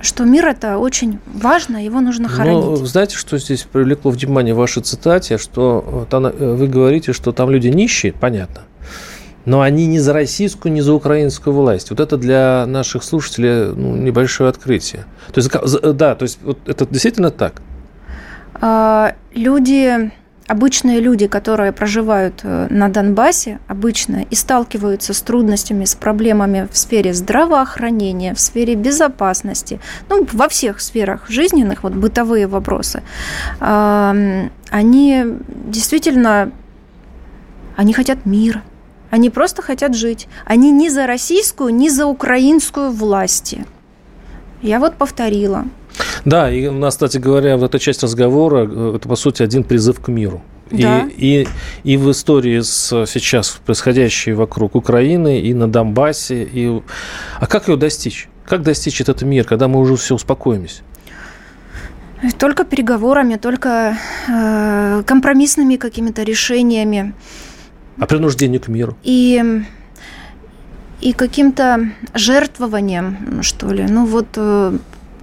[0.01, 2.63] что мир это очень важно, его нужно ну, хоронить.
[2.63, 7.31] Ну, знаете, что здесь привлекло внимание в вашей цитате, что там, э, вы говорите, что
[7.31, 8.63] там люди нищие, понятно,
[9.45, 11.89] но они не за российскую, не за украинскую власть.
[11.89, 15.05] Вот это для наших слушателей ну, небольшое открытие.
[15.33, 15.51] То есть,
[15.95, 17.61] да, то есть вот это действительно так?
[18.61, 20.11] А, люди
[20.49, 26.77] обычные люди, которые проживают э, на Донбассе, обычно и сталкиваются с трудностями, с проблемами в
[26.77, 33.03] сфере здравоохранения, в сфере безопасности, ну, во всех сферах жизненных, вот бытовые вопросы,
[33.59, 35.25] они
[35.65, 36.51] действительно,
[37.75, 38.63] они хотят мира,
[39.09, 40.27] они просто хотят жить.
[40.45, 43.65] Они ни за российскую, ни за украинскую власти.
[44.61, 45.65] Я вот повторила.
[46.25, 49.63] Да, и у нас, кстати говоря, в этой части разговора э, это, по сути, один
[49.63, 50.41] призыв к миру.
[50.71, 51.07] Да.
[51.17, 51.47] И,
[51.83, 56.43] и, и в истории с сейчас происходящей вокруг Украины, и на Донбассе.
[56.43, 56.81] И...
[57.39, 58.29] А как ее достичь?
[58.45, 60.83] Как достичь этот мир, когда мы уже все успокоимся?
[62.37, 67.13] Только переговорами, только э, компромиссными какими-то решениями.
[67.97, 68.97] А принуждение к миру?
[69.03, 69.63] И
[71.01, 73.85] и каким-то жертвованием, что ли.
[73.87, 74.77] Ну вот э,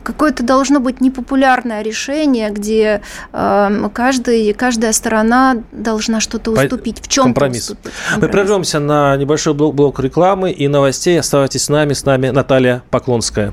[0.07, 7.25] какое-то должно быть непопулярное решение, где э, каждый, каждая сторона должна что-то уступить, в чем
[7.25, 7.71] компромисс.
[7.71, 7.92] Уступить.
[8.11, 8.23] компромисс.
[8.23, 11.19] Мы прервемся на небольшой блок, блок рекламы и новостей.
[11.19, 13.53] Оставайтесь с нами, с нами Наталья Поклонская.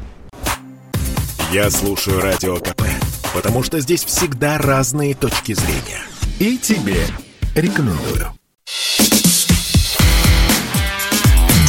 [1.51, 2.83] Я слушаю Радио КП,
[3.33, 6.01] потому что здесь всегда разные точки зрения.
[6.39, 6.97] И тебе
[7.55, 8.27] рекомендую.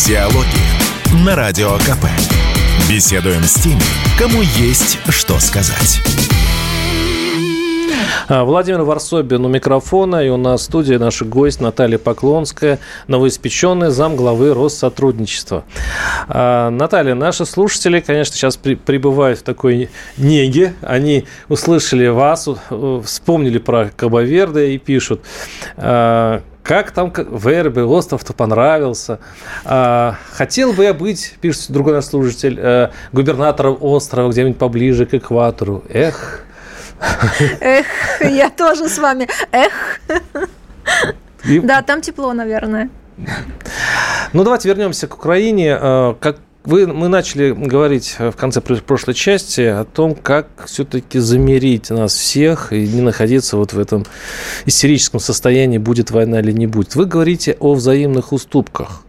[0.06, 2.43] Диалоги на Радио КП.
[2.88, 3.82] Беседуем с теми,
[4.18, 6.00] кому есть что сказать.
[8.28, 13.90] А, Владимир Варсобин у микрофона, и у нас в студии наш гость Наталья Поклонская, новоиспеченный
[13.90, 15.64] зам главы Россотрудничества.
[16.28, 20.74] А, Наталья, наши слушатели, конечно, сейчас пребывают в такой неге.
[20.82, 22.48] Они услышали вас,
[23.04, 25.22] вспомнили про Кабаверде и пишут
[25.76, 29.20] а, как там Вербе, остров-то понравился.
[29.64, 35.12] А, хотел бы я быть, пишет другой наш служитель, э, губернатором острова где-нибудь поближе к
[35.12, 35.84] экватору.
[35.90, 36.40] Эх.
[37.60, 37.86] Эх,
[38.20, 39.28] я тоже с вами.
[39.52, 40.00] Эх.
[41.44, 41.60] И...
[41.60, 42.88] Да, там тепло, наверное.
[44.32, 45.78] Ну, давайте вернемся к Украине.
[45.78, 51.90] Э, как вы, мы начали говорить в конце прошлой части о том, как все-таки замерить
[51.90, 54.06] нас всех и не находиться вот в этом
[54.64, 56.94] истерическом состоянии, будет война или не будет.
[56.94, 59.02] Вы говорите о взаимных уступках.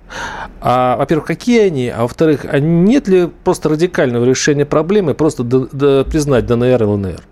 [0.59, 1.89] А, во-первых, какие они?
[1.89, 6.85] А во-вторых, а нет ли просто радикального решения проблемы, просто до, до, признать ДНР и
[6.85, 7.23] ЛНР?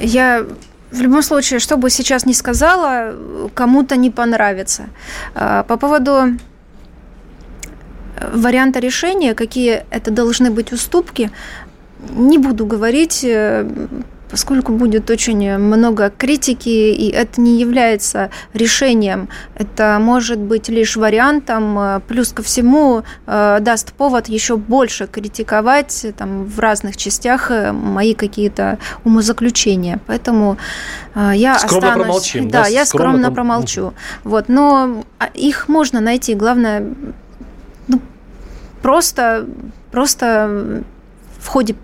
[0.00, 0.46] Я
[0.92, 3.14] в любом случае, что бы сейчас ни сказала,
[3.54, 4.84] кому-то не понравится.
[5.34, 6.38] А, по поводу
[8.32, 11.30] варианта решения, какие это должны быть уступки,
[12.10, 13.66] не буду говорить, э,
[14.32, 22.00] поскольку будет очень много критики, и это не является решением, это может быть лишь вариантом,
[22.08, 30.00] плюс ко всему даст повод еще больше критиковать там, в разных частях мои какие-то умозаключения.
[30.06, 30.56] Поэтому
[31.14, 32.04] я скромно останусь...
[32.04, 32.48] промолчим.
[32.48, 33.92] Да, да я скромно, скромно промолчу.
[34.24, 36.34] Вот, но а, их можно найти.
[36.34, 36.86] Главное,
[38.82, 39.46] просто,
[39.90, 40.82] просто
[41.38, 41.74] в ходе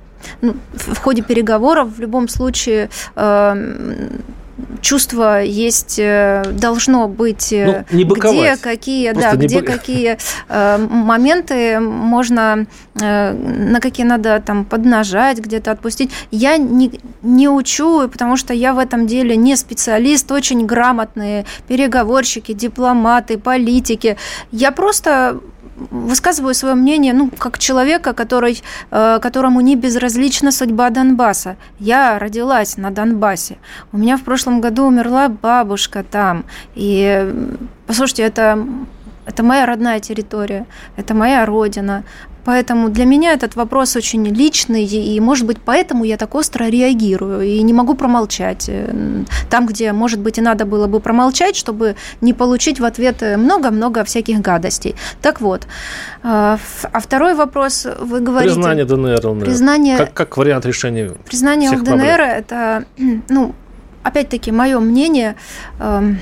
[0.41, 4.09] ну, в ходе переговоров в любом случае э,
[4.81, 9.67] чувство есть, э, должно быть, э, ну, не где какие, да, где б...
[9.67, 12.67] какие э, моменты можно,
[13.01, 16.11] э, на какие надо там поднажать, где-то отпустить.
[16.31, 22.53] Я не, не учу, потому что я в этом деле не специалист, очень грамотные переговорщики,
[22.53, 24.17] дипломаты, политики.
[24.51, 25.41] Я просто
[25.91, 31.57] высказываю свое мнение, ну, как человека, который, э, которому не безразлична судьба Донбасса.
[31.79, 33.59] Я родилась на Донбассе.
[33.93, 36.45] У меня в прошлом году умерла бабушка там.
[36.75, 37.33] И,
[37.87, 38.59] послушайте, это
[39.29, 40.65] это моя родная территория,
[40.97, 42.05] это моя родина.
[42.49, 47.43] Поэтому для меня этот вопрос очень личный, и, может быть, поэтому я так остро реагирую
[47.43, 48.71] и не могу промолчать.
[48.71, 53.21] Э, там, где, может быть, и надо было бы промолчать, чтобы не получить в ответ
[53.37, 54.95] много-много всяких гадостей.
[55.21, 55.67] Так вот, э,
[56.23, 58.55] а второй вопрос, вы говорите...
[58.55, 59.45] Признание ДНР, ЛНР.
[59.45, 59.99] Признание...
[59.99, 62.85] Как, как вариант решения Признание всех ЛДНР, это,
[63.29, 63.55] ну,
[64.03, 65.37] опять-таки, мое мнение...
[65.81, 66.19] Эм,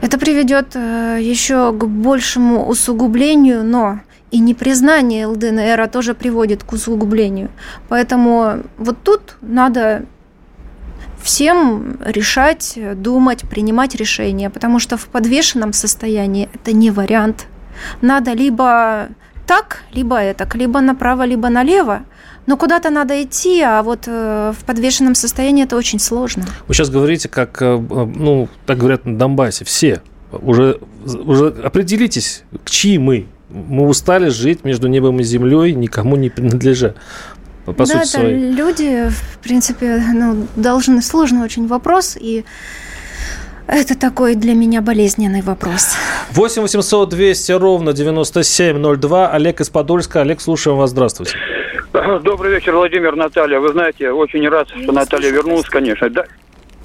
[0.00, 7.50] это приведет э, еще к большему усугублению, но и непризнание ЛДНР тоже приводит к усугублению.
[7.88, 10.04] Поэтому вот тут надо
[11.22, 17.46] всем решать, думать, принимать решения, потому что в подвешенном состоянии это не вариант.
[18.00, 19.08] Надо либо
[19.46, 22.02] так, либо это, либо направо, либо налево.
[22.46, 26.44] Но куда-то надо идти, а вот э, в подвешенном состоянии это очень сложно.
[26.66, 30.02] Вы сейчас говорите, как, э, ну, так говорят на Донбассе, все.
[30.32, 33.26] Уже, уже определитесь, к чьи мы.
[33.50, 36.94] Мы устали жить между небом и землей, никому не принадлежа.
[37.66, 38.50] По да, сути это своей.
[38.52, 41.02] люди, в принципе, ну, должны...
[41.02, 42.44] Сложный очень вопрос, и
[43.66, 45.94] это такой для меня болезненный вопрос.
[46.32, 49.30] 8 800 200 ровно 9702.
[49.30, 50.22] Олег из Подольска.
[50.22, 50.90] Олег, слушаем вас.
[50.90, 51.36] Здравствуйте.
[52.22, 53.58] Добрый вечер, Владимир, Наталья.
[53.58, 56.08] Вы знаете, очень рад, что Наталья вернулась, конечно.
[56.08, 56.24] Да,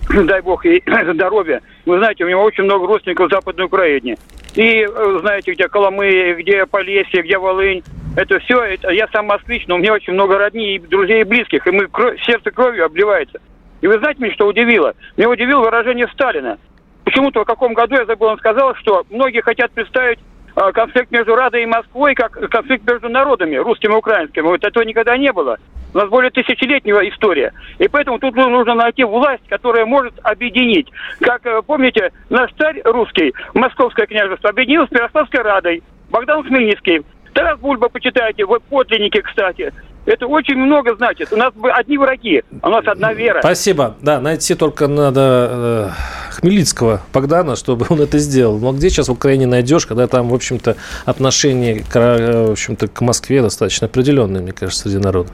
[0.24, 1.62] дай бог ей здоровья.
[1.86, 4.18] Вы знаете, у него очень много родственников в Западной Украине.
[4.56, 7.84] И э, знаете, где Коломы, где Полесье, где Волынь.
[8.18, 11.68] Это все, это, я сам москвич, но у меня очень много родней, друзей и близких,
[11.68, 13.40] и мы кровь, сердце кровью обливается.
[13.82, 14.96] И вы знаете, меня что удивило?
[15.18, 16.58] Меня удивило выражение Сталина.
[17.04, 20.20] Почему-то в каком году, я забыл, он сказал, что многие хотят представить
[20.56, 24.44] конфликт между Радой и Москвой как конфликт между народами, русским и украинским.
[24.46, 25.58] Вот этого никогда не было.
[25.94, 27.54] У нас более тысячелетняя история.
[27.80, 30.90] И поэтому тут нужно найти власть, которая может объединить.
[31.22, 37.06] Как, э, помните, наш царь русский, Московское княжество, объединил с Ярославской Радой, Богдан Хмельницкий.
[37.34, 39.74] Тарас Бульба, почитайте, вот подлинники, кстати.
[40.06, 41.34] Это очень много значит.
[41.34, 43.40] У нас одни враги, а у нас одна вера.
[43.40, 43.96] Спасибо.
[44.02, 45.90] Да, найти только надо э,
[46.34, 48.60] Хмельницкого Богдана, чтобы он это сделал.
[48.60, 52.88] Но где сейчас в Украине найдешь, когда там, в общем-то, отношение к, э, в общем-то,
[52.88, 55.32] к Москве достаточно определенное, мне кажется, среди народа?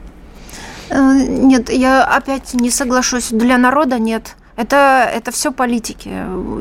[0.90, 0.96] Э,
[1.28, 3.30] нет, я опять не соглашусь.
[3.30, 4.36] Для народа нет.
[4.56, 6.10] Это, это все политики.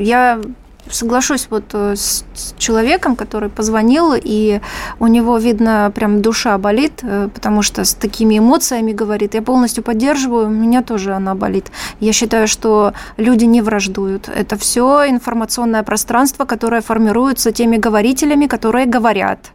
[0.01, 0.41] Я
[0.89, 2.25] соглашусь вот э, с
[2.59, 4.61] человеком, который позвонил, и
[4.99, 9.35] у него, видно, прям душа болит, э, потому что с такими эмоциями говорит.
[9.35, 11.71] Я полностью поддерживаю, у меня тоже она болит.
[12.01, 14.29] Я считаю, что люди не враждуют.
[14.29, 19.53] Это все информационное пространство, которое формируется теми говорителями, которые говорят.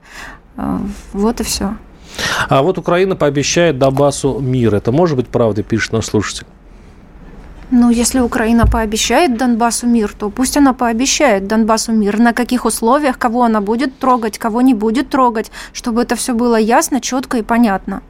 [0.58, 0.80] Э,
[1.14, 1.76] вот и все.
[2.50, 4.76] А вот Украина пообещает Донбассу мир.
[4.76, 6.46] Это может быть правдой, пишет наш слушатель?
[7.72, 12.20] Ну, если Украина пообещает Донбассу мир, то пусть она пообещает Донбассу мир.
[12.20, 16.58] На каких условиях, кого она будет трогать, кого не будет трогать, чтобы это все было
[16.58, 18.02] ясно, четко и понятно.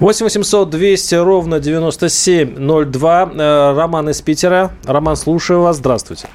[0.00, 3.30] 8 800 200 ровно 9702.
[3.34, 4.72] Э, Роман из Питера.
[4.84, 5.76] Роман, слушаю вас.
[5.76, 6.28] Здравствуйте.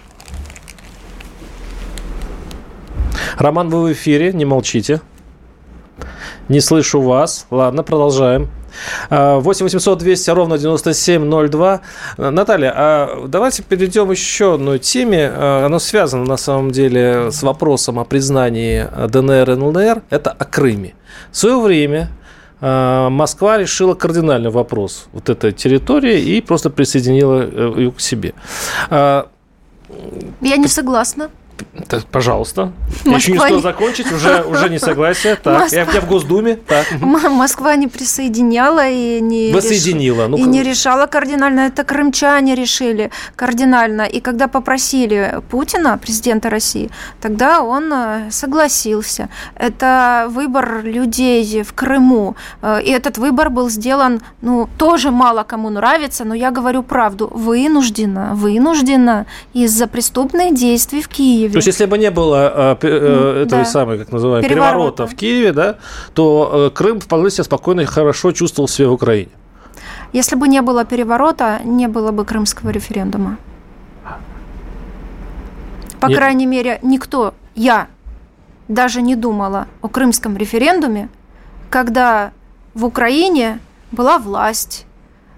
[3.37, 5.01] Роман, вы в эфире, не молчите.
[6.47, 7.47] Не слышу вас.
[7.51, 8.49] Ладно, продолжаем.
[9.09, 11.81] 8 800 200 ровно 9702.
[12.17, 15.31] Наталья, а давайте перейдем еще одной теме.
[15.31, 20.03] А, оно связано на самом деле с вопросом о признании ДНР и ЛНР.
[20.09, 20.95] Это о Крыме.
[21.31, 22.09] В свое время
[22.61, 28.33] а, Москва решила кардинальный вопрос вот этой территории и просто присоединила э, ее к себе.
[28.89, 29.29] А,
[30.41, 31.29] Я не согласна.
[31.87, 32.71] Так, пожалуйста.
[33.05, 35.35] Москва я еще не успел закончить, уже, уже не согласие.
[35.45, 35.79] Так, Москва...
[35.79, 36.55] я, я в Госдуме.
[36.55, 36.87] Так.
[37.01, 40.23] Москва не присоединяла и не, Воссоединила.
[40.23, 40.29] Реш...
[40.29, 41.61] Ну, и не решала кардинально.
[41.61, 44.03] Это крымчане решили кардинально.
[44.03, 46.89] И когда попросили Путина, президента России,
[47.21, 49.29] тогда он э, согласился.
[49.55, 52.35] Это выбор людей в Крыму.
[52.61, 57.29] Э, и этот выбор был сделан, ну, тоже мало кому нравится, но я говорю правду.
[57.31, 61.44] Вынужденно, вынужденно из-за преступных действий в Киеве.
[61.51, 63.65] То есть, если бы не было а, э, этого да.
[63.65, 64.73] самого, как называемого, переворота.
[64.73, 65.75] переворота в Киеве, да,
[66.13, 69.31] то э, Крым вполне себе спокойно и хорошо чувствовал себя в Украине.
[70.13, 73.37] Если бы не было переворота, не было бы крымского референдума.
[75.99, 76.17] По Нет.
[76.17, 77.87] крайней мере, никто, я
[78.67, 81.09] даже не думала о крымском референдуме,
[81.69, 82.31] когда
[82.73, 83.59] в Украине
[83.91, 84.85] была власть,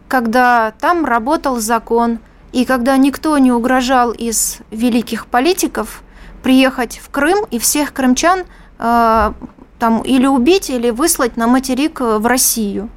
[0.08, 2.20] когда там работал закон,
[2.52, 6.04] и когда никто не угрожал из великих политиков
[6.44, 8.44] приехать в Крым и всех крымчан
[8.80, 9.32] э,
[9.80, 12.90] там или убить, или выслать на материк э, в Россию.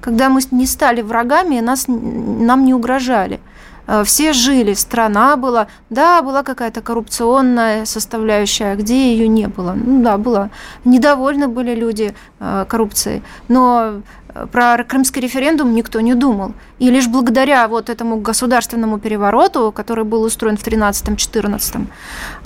[0.00, 3.40] Когда мы не стали врагами, нас, нам не угрожали.
[3.86, 5.66] Э, все жили, страна была.
[5.90, 9.72] Да, была какая-то коррупционная составляющая, где ее не было.
[9.72, 10.50] Ну да, была.
[10.84, 13.22] Недовольны были люди э, коррупцией.
[13.48, 14.02] Но
[14.46, 16.52] про крымский референдум никто не думал.
[16.78, 21.86] И лишь благодаря вот этому государственному перевороту, который был устроен в 13-14,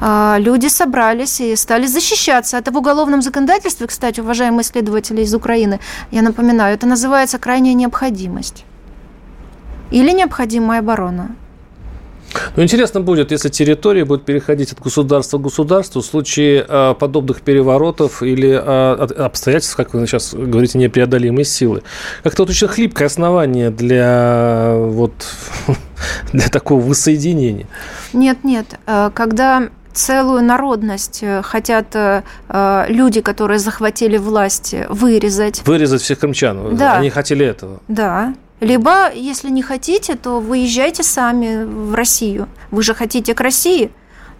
[0.00, 2.56] а, люди собрались и стали защищаться.
[2.56, 8.64] Это в уголовном законодательстве, кстати, уважаемые исследователи из Украины, я напоминаю, это называется крайняя необходимость
[9.90, 11.36] или необходимая оборона.
[12.56, 17.42] Ну, интересно будет, если территория будет переходить от государства к государству в случае э, подобных
[17.42, 21.82] переворотов или э, обстоятельств, как вы сейчас говорите, непреодолимой силы.
[22.22, 25.12] Как-то вот очень хлипкое основание для, вот,
[26.32, 27.66] для такого воссоединения.
[28.12, 28.66] Нет, нет.
[28.86, 32.22] Э, когда целую народность э, хотят э,
[32.88, 35.62] люди, которые захватили власть, вырезать.
[35.66, 36.76] Вырезать всех крымчан.
[36.76, 36.96] Да.
[36.96, 37.80] Они хотели этого.
[37.88, 38.34] Да.
[38.62, 42.48] Либо, если не хотите, то выезжайте сами в Россию.
[42.70, 43.90] Вы же хотите к России.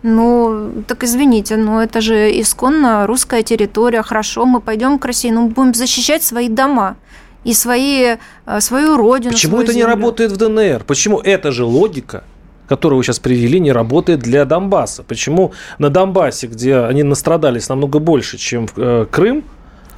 [0.04, 4.02] Ну, так извините, но это же исконно русская территория.
[4.02, 6.96] Хорошо, мы пойдем к России, но мы будем защищать свои дома
[7.42, 9.32] и свои, э, свою родину.
[9.32, 9.86] Почему это землю.
[9.86, 10.84] не работает в ДНР?
[10.86, 12.24] Почему эта же логика
[12.68, 15.02] которую вы сейчас привели, не работает для Донбасса.
[15.02, 19.44] Почему на Донбассе, где они настрадались намного больше, чем в э, Крым,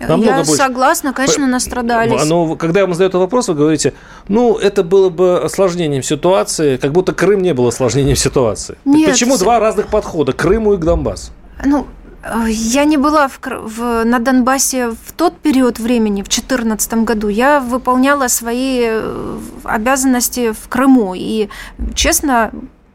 [0.00, 0.52] Намного я больше.
[0.52, 2.24] согласна, конечно, настрадались.
[2.26, 3.94] Но когда я вам задаю этот вопрос, вы говорите,
[4.28, 8.76] ну, это было бы осложнением ситуации, как будто Крым не был осложнением ситуации.
[8.84, 9.10] Нет.
[9.10, 11.32] Почему два разных подхода к Крыму и к Донбассу?
[11.64, 11.86] Ну,
[12.22, 17.28] э, я не была в, в, на Донбассе в тот период времени, в 2014 году.
[17.28, 21.14] Я выполняла свои э, обязанности в Крыму.
[21.14, 21.48] И,
[21.94, 22.50] честно,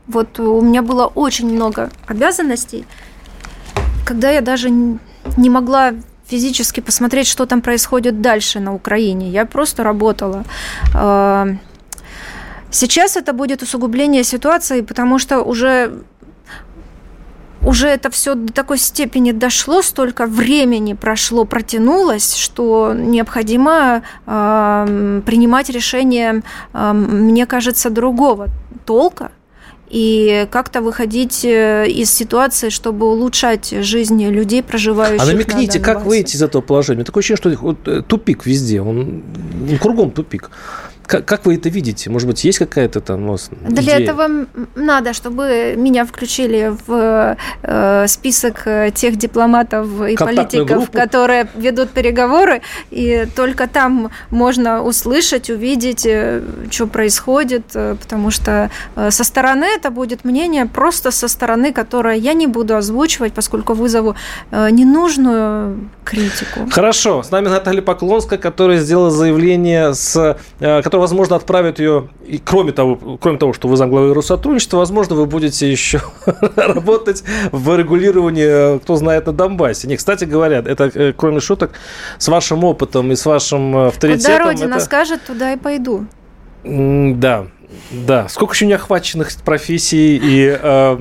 [0.07, 2.85] вот у меня было очень много обязанностей,
[4.05, 5.93] когда я даже не могла
[6.29, 9.29] физически посмотреть, что там происходит дальше на Украине.
[9.29, 10.43] Я просто работала.
[10.95, 11.47] А,
[12.71, 15.91] сейчас это будет усугубление ситуации, потому что уже
[17.61, 25.69] уже это все до такой степени дошло, столько времени прошло, протянулось, что необходимо э, принимать
[25.69, 26.41] решение,
[26.73, 28.47] э, мне кажется, другого
[28.85, 29.31] толка,
[29.89, 36.06] и как-то выходить э, из ситуации, чтобы улучшать жизнь людей, проживающих А намекните, на как
[36.06, 37.04] выйти из этого положения?
[37.04, 39.23] Такое ощущение, что э, тупик везде, он
[39.82, 40.52] кругом тупик.
[41.09, 42.11] Как, как вы это видите?
[42.11, 43.99] Может быть, есть какая-то там у вас Для идея?
[43.99, 44.45] этого
[44.75, 50.91] надо, чтобы меня включили в э, список э, тех дипломатов и политиков, группу.
[50.91, 58.69] которые ведут переговоры, и только там можно услышать, увидеть, э, что происходит, потому что
[59.09, 64.15] со стороны это будет мнение просто со стороны, которое я не буду озвучивать, поскольку вызову
[64.51, 66.69] ненужную критику.
[66.69, 67.23] Хорошо.
[67.23, 73.17] С нами Наталья Поклонская, которая сделала заявление, с, которое возможно, отправят ее, и кроме того,
[73.19, 76.01] кроме того, что вы замглавы Россотрудничества, возможно, вы будете еще
[76.55, 79.88] работать в регулировании, кто знает, на Донбассе.
[79.88, 81.71] Не, кстати говоря, это, э, кроме шуток,
[82.17, 84.33] с вашим опытом и с вашим авторитетом...
[84.33, 84.85] Куда Родина это...
[84.85, 86.05] скажет, туда и пойду.
[86.63, 87.47] Да,
[87.91, 90.95] да, сколько еще неохваченных профессий и э,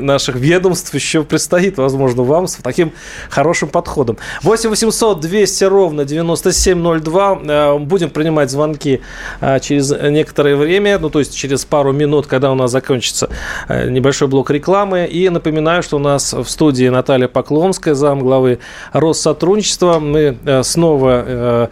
[0.00, 2.92] наших ведомств еще предстоит, возможно, вам с таким
[3.30, 4.18] хорошим подходом.
[4.42, 7.38] 8 800 200 ровно 9702.
[7.44, 9.00] Э, будем принимать звонки
[9.40, 13.30] э, через некоторое время, ну, то есть через пару минут, когда у нас закончится
[13.68, 15.06] э, небольшой блок рекламы.
[15.06, 18.58] И напоминаю, что у нас в студии Наталья Поклонская, зам главы
[18.92, 19.98] Россотрудничества.
[19.98, 21.70] Мы э, снова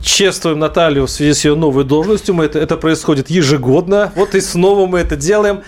[0.00, 2.40] чествуем Наталью в связи с ее новой должностью.
[2.40, 4.12] Это, это происходит ежегодно угодно.
[4.14, 5.62] Вот и снова мы это делаем.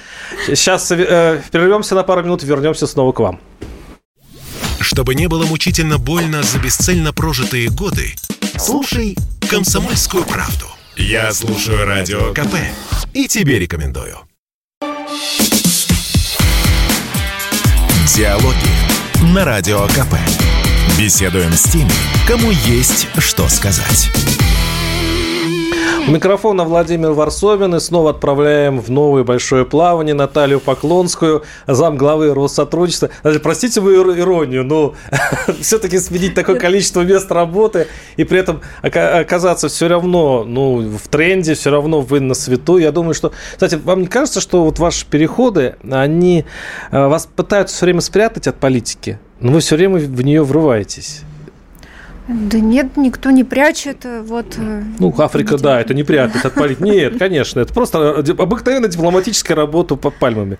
[0.46, 3.40] Сейчас э, прервемся на пару минут, вернемся снова к вам.
[4.80, 8.14] Чтобы не было мучительно больно за бесцельно прожитые годы,
[8.58, 9.16] слушай
[9.48, 10.66] «Комсомольскую правду».
[10.96, 12.54] Я слушаю Радио КП
[13.14, 14.18] и тебе рекомендую.
[18.14, 20.14] Диалоги на Радио КП.
[20.98, 21.90] Беседуем с теми,
[22.28, 24.10] кому есть что сказать.
[26.06, 27.74] У микрофона Владимир Варсовин.
[27.76, 33.08] И снова отправляем в новое большое плавание Наталью Поклонскую, зам главы Россотрудничества.
[33.42, 34.94] Простите мою иронию, но
[35.60, 37.86] все-таки сменить такое количество мест работы
[38.18, 42.76] и при этом оказаться все равно ну, в тренде, все равно вы на свету.
[42.76, 43.32] Я думаю, что...
[43.52, 46.44] Кстати, вам не кажется, что вот ваши переходы, они
[46.90, 51.22] э, вас пытаются все время спрятать от политики, но вы все время в нее врываетесь?
[52.28, 54.06] Да нет, никто не прячет.
[54.22, 54.54] Вот.
[54.56, 56.82] Э, ну, Африка, да, это не прятать от политики.
[56.82, 60.58] Нет, конечно, это просто обыкновенная дипломатическая работа под пальмами.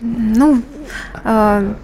[0.00, 0.62] Ну,
[1.24, 1.74] э,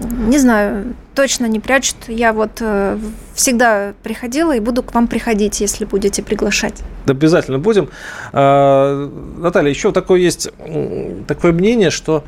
[0.00, 1.96] не знаю, точно не прячут.
[2.08, 2.98] Я вот э,
[3.34, 6.82] всегда приходила и буду к вам приходить, если будете приглашать.
[7.06, 7.88] Да, обязательно будем.
[8.32, 10.50] Э, Наталья, еще такое есть
[11.26, 12.24] такое мнение, что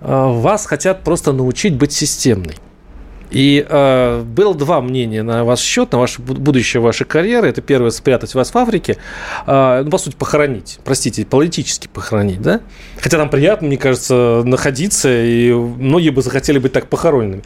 [0.00, 2.56] э, вас хотят просто научить быть системной.
[3.30, 7.48] И э, было два мнения на ваш счет, на ваше будущее вашей карьеры.
[7.48, 8.96] Это первое, спрятать вас в Африке,
[9.46, 12.60] э, ну, по сути, похоронить, простите, политически похоронить, да?
[12.98, 17.42] Хотя нам приятно, мне кажется, находиться, и многие бы захотели быть так похороненными.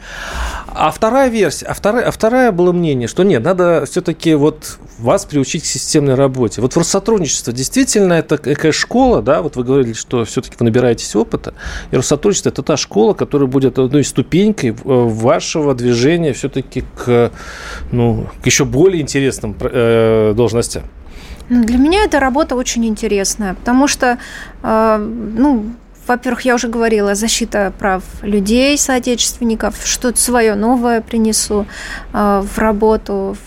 [0.67, 5.25] А вторая версия, а вторая, а вторая было мнение, что нет, надо все-таки вот вас
[5.25, 6.61] приучить к системной работе.
[6.61, 11.53] Вот Россотрудничество действительно это такая школа, да, вот вы говорили, что все-таки вы набираетесь опыта,
[11.91, 17.31] и Россотрудничество это та школа, которая будет одной ступенькой э, вашего движения все-таки к,
[17.91, 20.83] ну, к еще более интересным э, должностям.
[21.49, 24.17] Ну, для меня эта работа очень интересная, потому что,
[24.63, 25.65] э, ну,
[26.07, 31.65] во-первых, я уже говорила, защита прав людей, соотечественников, что-то свое новое принесу
[32.13, 33.37] э, в работу,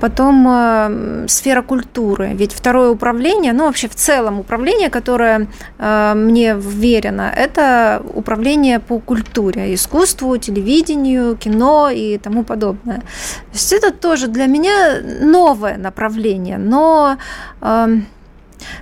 [0.00, 2.30] Потом э, сфера культуры.
[2.34, 5.48] Ведь второе управление, ну вообще в целом управление, которое
[5.78, 12.98] э, мне вверено, это управление по культуре, искусству, телевидению, кино и тому подобное.
[12.98, 17.16] То есть это тоже для меня новое направление, но
[17.60, 17.88] э,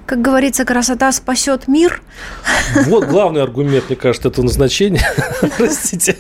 [0.07, 2.03] как говорится, красота спасет мир.
[2.87, 5.07] Вот главный аргумент, мне кажется, этого назначения.
[5.57, 6.17] Простите.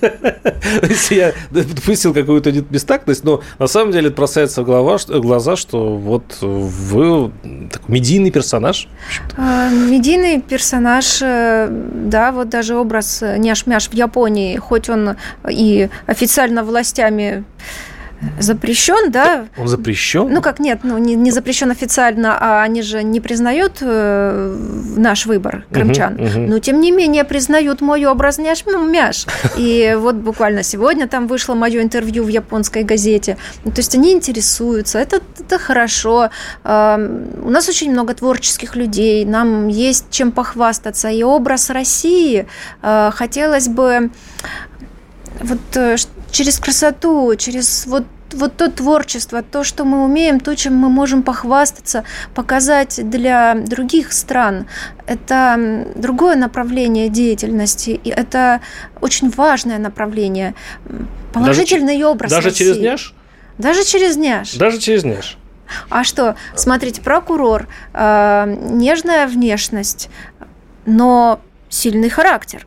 [0.82, 6.38] Если я допустил какую-то бестактность, но на самом деле это бросается в глаза, что вот
[6.40, 7.30] вы
[7.70, 8.88] такой медийный персонаж.
[9.36, 15.16] А, медийный персонаж, э, да, вот даже образ Няш-Мяш в Японии, хоть он
[15.48, 17.44] и официально властями
[18.38, 19.46] запрещен, да?
[19.56, 20.28] Он запрещен?
[20.32, 24.56] Ну как нет, ну не, не запрещен официально, а они же не признают э,
[24.96, 26.14] наш выбор крымчан.
[26.14, 26.40] Угу, угу.
[26.40, 29.26] Но тем не менее признают мой образ няш мяш.
[29.56, 33.36] И вот буквально сегодня там вышло мое интервью в японской газете.
[33.64, 36.30] Ну, то есть они интересуются, это, это хорошо.
[36.64, 36.96] Э,
[37.42, 41.08] у нас очень много творческих людей, нам есть чем похвастаться.
[41.08, 42.46] И образ России
[42.82, 44.10] э, хотелось бы
[45.40, 45.96] вот э,
[46.30, 48.04] через красоту, через вот
[48.34, 52.04] вот то творчество, то, что мы умеем, то, чем мы можем похвастаться,
[52.34, 54.66] показать для других стран,
[55.06, 58.60] это другое направление деятельности, и это
[59.00, 60.54] очень важное направление.
[61.32, 62.64] Положительный даже, образ Даже России.
[62.64, 63.14] через няш?
[63.58, 64.54] Даже через няш.
[64.54, 65.38] Даже через няш.
[65.88, 70.10] А что, смотрите, прокурор, э, нежная внешность,
[70.84, 72.66] но сильный характер.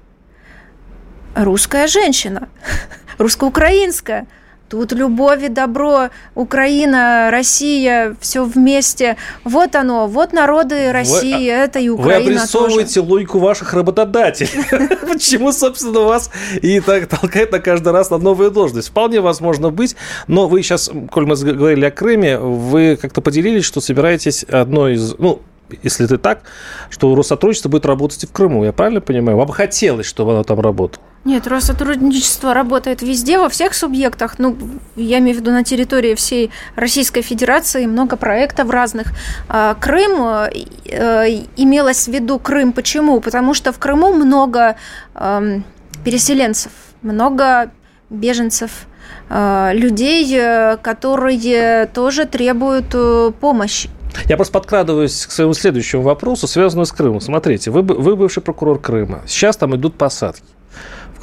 [1.35, 2.47] Русская женщина
[3.17, 4.27] русско-украинская.
[4.67, 9.15] Тут любовь и добро, Украина, Россия, все вместе.
[9.43, 13.11] Вот оно, вот народы России, вы, это и Украина Вы обрисовываете тоже.
[13.11, 14.49] логику ваших работодателей.
[15.07, 16.31] Почему, собственно, вас
[16.63, 18.89] и так толкает на каждый раз на новую должность?
[18.89, 23.81] Вполне возможно быть, но вы сейчас, коль мы говорили о Крыме, вы как-то поделились, что
[23.81, 25.41] собираетесь одной из, ну,
[25.83, 26.41] если это так,
[26.89, 28.65] что Россотрудничество будет работать и в Крыму.
[28.65, 29.37] Я правильно понимаю?
[29.37, 31.03] Вам хотелось, чтобы оно там работало?
[31.25, 34.37] Нет, Россотрудничество работает везде, во всех субъектах.
[34.37, 34.55] Ну,
[34.95, 39.07] я имею в виду на территории всей Российской Федерации много проектов разных.
[39.49, 42.73] А, Крым э, имелось в виду Крым.
[42.73, 43.21] Почему?
[43.21, 44.75] Потому что в Крыму много
[45.15, 45.63] эм,
[46.03, 46.71] переселенцев,
[47.01, 47.71] много
[48.11, 48.85] беженцев,
[49.31, 52.95] э, людей, э, которые тоже требуют
[53.39, 53.89] помощи.
[54.25, 57.19] Я просто подкрадываюсь к своему следующему вопросу, связанному с Крымом.
[57.19, 59.23] Смотрите, вы, вы бывший прокурор Крыма.
[59.25, 60.54] Сейчас там идут посадки.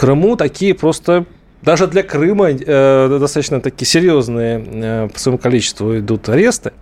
[0.03, 1.27] Крыму такие просто
[1.63, 6.73] даже для Крыма э, достаточно такие серьезные э, по своему количеству идут аресты.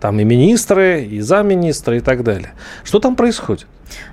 [0.00, 2.54] Там и министры, и замминистры и так далее.
[2.82, 3.68] Что там происходит?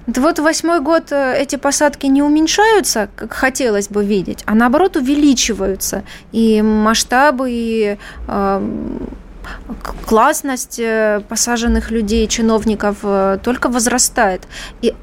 [0.06, 4.98] Да вот восьмой год э, эти посадки не уменьшаются, как хотелось бы видеть, а наоборот
[4.98, 6.04] увеличиваются.
[6.32, 7.98] И масштабы, и
[8.28, 8.70] э,
[10.06, 14.48] классность э, посаженных людей, чиновников э, только возрастает.
[14.84, 14.94] И,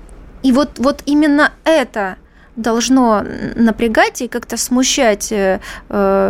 [0.45, 2.15] и вот, вот именно это
[2.57, 3.25] должно
[3.55, 5.61] напрягать и как-то смущать, э,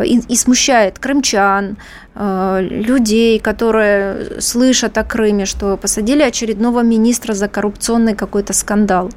[0.06, 1.76] и, и смущает крымчан,
[2.14, 9.10] э, людей, которые слышат о Крыме, что посадили очередного министра за коррупционный какой-то скандал.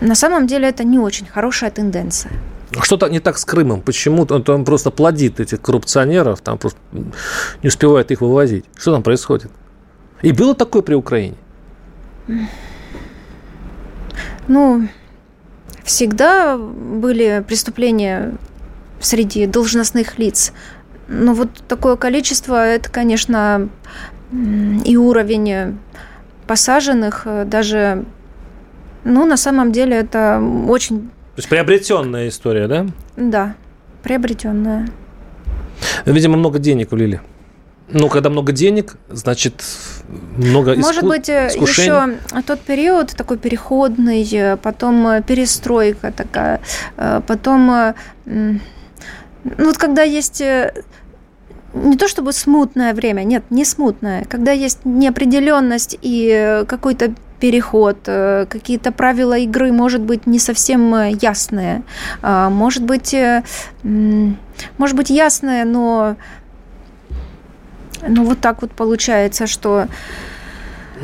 [0.00, 2.32] На самом деле это не очень хорошая тенденция.
[2.80, 3.82] Что-то не так с Крымом.
[3.82, 6.78] Почему он там просто плодит этих коррупционеров, там просто
[7.62, 8.64] не успевает их вывозить.
[8.78, 9.50] Что там происходит?
[10.22, 11.36] И было такое при Украине?
[14.48, 14.88] Ну,
[15.84, 18.34] всегда были преступления
[19.00, 20.52] среди должностных лиц.
[21.08, 23.68] Но вот такое количество, это, конечно,
[24.84, 25.78] и уровень
[26.46, 28.04] посаженных, э, даже,
[29.04, 31.00] ну, на самом деле, это очень...
[31.00, 32.86] То есть приобретенная история, да?
[33.16, 33.54] Да,
[34.02, 34.88] приобретенная.
[36.06, 37.20] Видимо, много денег влили.
[37.88, 39.62] Ну, когда много денег, значит,
[40.36, 40.82] много иску...
[40.82, 42.16] Может быть, э, искушений.
[42.32, 46.60] еще тот период такой переходный, э, потом э, перестройка такая,
[47.26, 47.94] потом...
[48.24, 50.40] Ну, вот когда есть
[51.74, 58.92] не то чтобы смутное время, нет, не смутное, когда есть неопределенность и какой-то переход, какие-то
[58.92, 61.82] правила игры, может быть, не совсем ясные,
[62.22, 63.16] а, может быть,
[63.82, 66.16] может быть, ясные, но
[68.06, 69.86] ну, вот так вот получается, что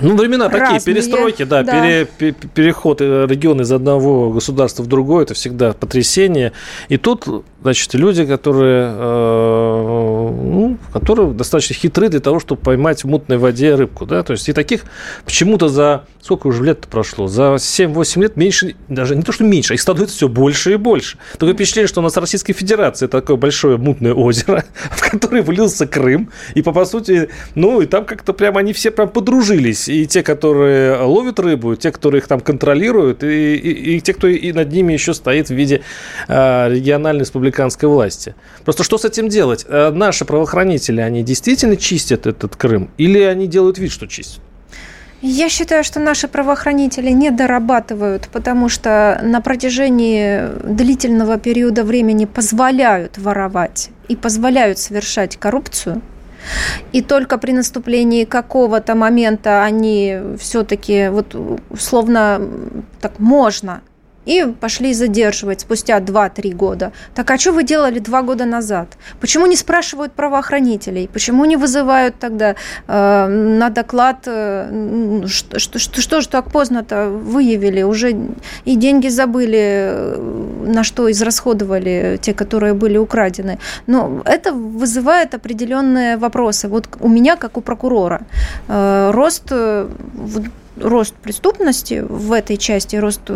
[0.02, 1.72] ну, времена такие, перестройки, да, да.
[2.18, 6.52] Пере, переход э, региона из одного государства в другое, это всегда потрясение.
[6.88, 7.26] И тут,
[7.62, 13.74] значит, люди, которые, э, ну, которые достаточно хитры для того, чтобы поймать в мутной воде
[13.74, 14.84] рыбку, да, то есть и таких
[15.24, 19.72] почему-то за, сколько уже лет прошло, за 7-8 лет меньше, даже не то, что меньше,
[19.72, 21.18] а их становится все больше и больше.
[21.32, 26.30] Такое впечатление, что у нас Российской Федерации такое большое мутное озеро, в которое влился Крым,
[26.54, 30.22] и по, по сути, ну, и там как-то прям они все прям подружились и те,
[30.22, 34.52] которые ловят рыбу, и те, которые их там контролируют, и, и, и те, кто и
[34.52, 35.82] над ними еще стоит в виде
[36.28, 38.34] э, региональной республиканской власти.
[38.64, 39.66] Просто что с этим делать?
[39.68, 44.42] Э, наши правоохранители, они действительно чистят этот Крым, или они делают вид, что чистят?
[45.20, 53.18] Я считаю, что наши правоохранители не дорабатывают, потому что на протяжении длительного периода времени позволяют
[53.18, 56.02] воровать и позволяют совершать коррупцию–
[56.92, 61.34] и только при наступлении какого-то момента они все-таки вот
[61.70, 62.40] условно
[63.00, 63.82] так можно
[64.26, 66.92] и пошли задерживать спустя 2-3 года.
[67.14, 68.88] Так а что вы делали 2 года назад?
[69.20, 71.08] Почему не спрашивают правоохранителей?
[71.12, 72.54] Почему не вызывают тогда
[72.86, 73.26] э,
[73.58, 77.82] на доклад, э, что, что, что, что же так поздно-то выявили?
[77.82, 78.16] Уже
[78.66, 83.58] и деньги забыли, э, на что израсходовали те, которые были украдены.
[83.86, 86.68] Но это вызывает определенные вопросы.
[86.68, 88.20] Вот у меня, как у прокурора,
[88.68, 89.88] э, рост э,
[90.80, 93.30] рост преступности в этой части, рост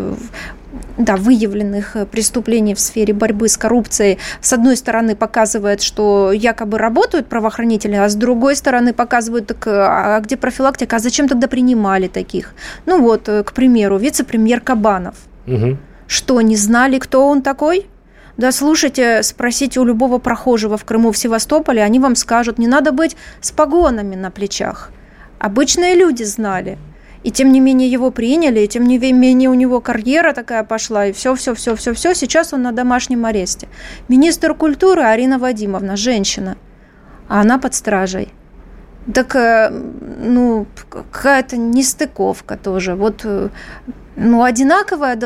[0.98, 6.78] да, выявленных э, преступлений в сфере борьбы с коррупцией, с одной стороны, показывает, что якобы
[6.78, 11.46] работают правоохранители, а с другой стороны, показывают, так, а, а где профилактика, а зачем тогда
[11.46, 12.54] принимали таких?
[12.86, 15.16] Ну вот, э, к примеру, вице-премьер Кабанов.
[15.46, 15.76] Угу.
[16.06, 17.86] Что, не знали, кто он такой?
[18.36, 22.92] Да, слушайте, спросите у любого прохожего в Крыму, в Севастополе, они вам скажут, не надо
[22.92, 24.90] быть с погонами на плечах.
[25.38, 26.78] Обычные люди знали–
[27.24, 31.06] и тем не менее его приняли, и тем не менее у него карьера такая пошла,
[31.06, 32.14] и все, все, все, все, все.
[32.14, 33.68] Сейчас он на домашнем аресте.
[34.08, 36.56] Министр культуры Арина Вадимовна, женщина,
[37.28, 38.32] а она под стражей.
[39.14, 42.94] Так, э, ну, какая-то нестыковка тоже.
[42.94, 43.48] Вот, э,
[44.16, 45.18] ну, одинаковая,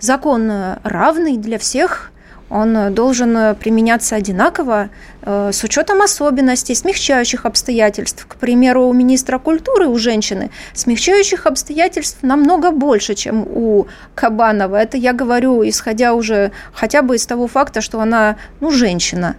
[0.00, 0.50] закон
[0.82, 2.10] равный для всех
[2.50, 4.90] он э, должен э, применяться одинаково
[5.22, 8.26] э, с учетом особенностей, смягчающих обстоятельств.
[8.26, 14.76] К примеру, у министра культуры, у женщины, смягчающих обстоятельств намного больше, чем у Кабанова.
[14.76, 19.36] Это я говорю, исходя уже хотя бы из того факта, что она, ну, женщина.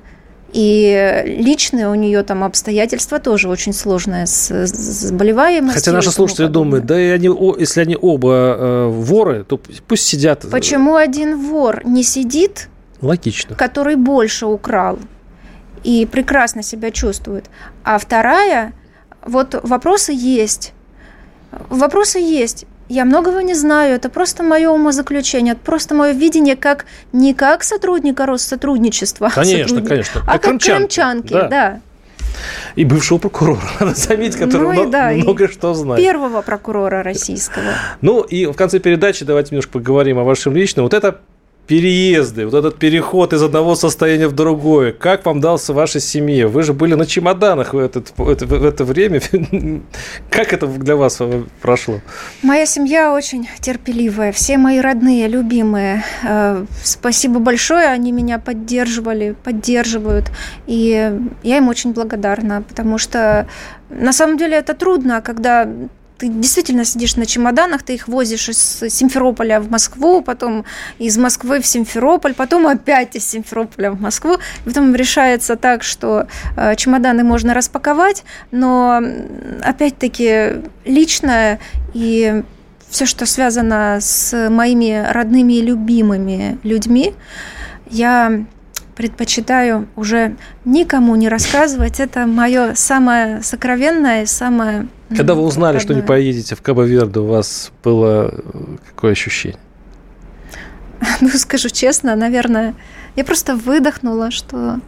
[0.53, 5.79] И личные у нее там обстоятельства тоже очень сложные с заболеваемостью.
[5.79, 10.45] Хотя наши слушатели думают, да и они, если они оба э, воры, то пусть сидят.
[10.51, 12.67] Почему один вор не сидит
[13.01, 13.55] Логично.
[13.55, 14.99] Который больше украл
[15.83, 17.45] и прекрасно себя чувствует.
[17.83, 18.73] А вторая,
[19.25, 20.73] вот вопросы есть.
[21.69, 22.65] Вопросы есть.
[22.87, 27.63] Я многого не знаю, это просто мое умозаключение, это просто мое видение как не как
[27.63, 30.21] сотрудника Россотрудничества, а конечно, сотрудника, конечно.
[30.27, 31.47] а как крымчанки, крымчанки да.
[31.47, 31.81] да.
[32.75, 36.03] И бывшего прокурора, надо заметить, который ну, много, да, много что знает.
[36.03, 37.73] Первого прокурора российского.
[38.01, 40.83] Ну и в конце передачи давайте немножко поговорим о вашем личном.
[40.83, 41.21] Вот это
[41.71, 46.47] переезды, вот этот переход из одного состояния в другое, как вам дался вашей семье?
[46.47, 49.21] Вы же были на чемоданах в, этот, в, это, время.
[50.29, 51.21] как это для вас
[51.61, 52.01] прошло?
[52.43, 56.03] Моя семья очень терпеливая, все мои родные, любимые.
[56.23, 60.29] Э, спасибо большое, они меня поддерживали, поддерживают.
[60.67, 61.11] И
[61.43, 63.47] я им очень благодарна, потому что
[63.89, 65.69] на самом деле это трудно, когда
[66.21, 70.65] ты действительно сидишь на чемоданах, ты их возишь из Симферополя в Москву, потом
[70.99, 74.35] из Москвы в Симферополь, потом опять из Симферополя в Москву.
[74.35, 79.01] И потом решается так, что э, чемоданы можно распаковать, но
[79.63, 81.59] опять-таки личное
[81.95, 82.43] и
[82.87, 87.15] все, что связано с моими родными и любимыми людьми,
[87.89, 88.45] я
[89.01, 91.99] предпочитаю уже никому не рассказывать.
[91.99, 97.71] Это мое самое сокровенное, самое когда вы узнали, что не поедете в Кабо-Верде, у вас
[97.83, 99.59] было э, какое ощущение?
[101.19, 102.75] Ну, скажу честно, наверное,
[103.17, 104.79] я просто выдохнула, что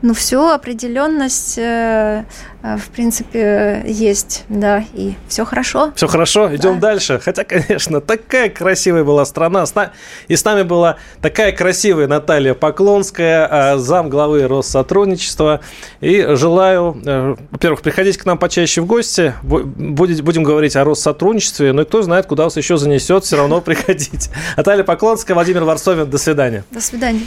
[0.00, 2.24] ну, все, определенность, э,
[2.62, 5.92] э, в принципе, есть, да, и все хорошо.
[5.96, 6.90] Все хорошо, идем да.
[6.90, 7.20] дальше.
[7.22, 9.64] Хотя, конечно, такая красивая была страна.
[10.28, 15.60] И с нами была такая красивая Наталья Поклонская, э, зам главы Россотрудничества.
[16.00, 16.96] И желаю,
[17.50, 19.34] во-первых, приходить к нам почаще в гости.
[19.42, 21.72] Будем говорить о Россотрудничестве.
[21.72, 24.30] Ну и кто знает, куда вас еще занесет, все равно приходить.
[24.56, 26.08] Наталья Поклонская, Владимир Варсовин.
[26.08, 26.64] До свидания.
[26.70, 27.26] До свидания.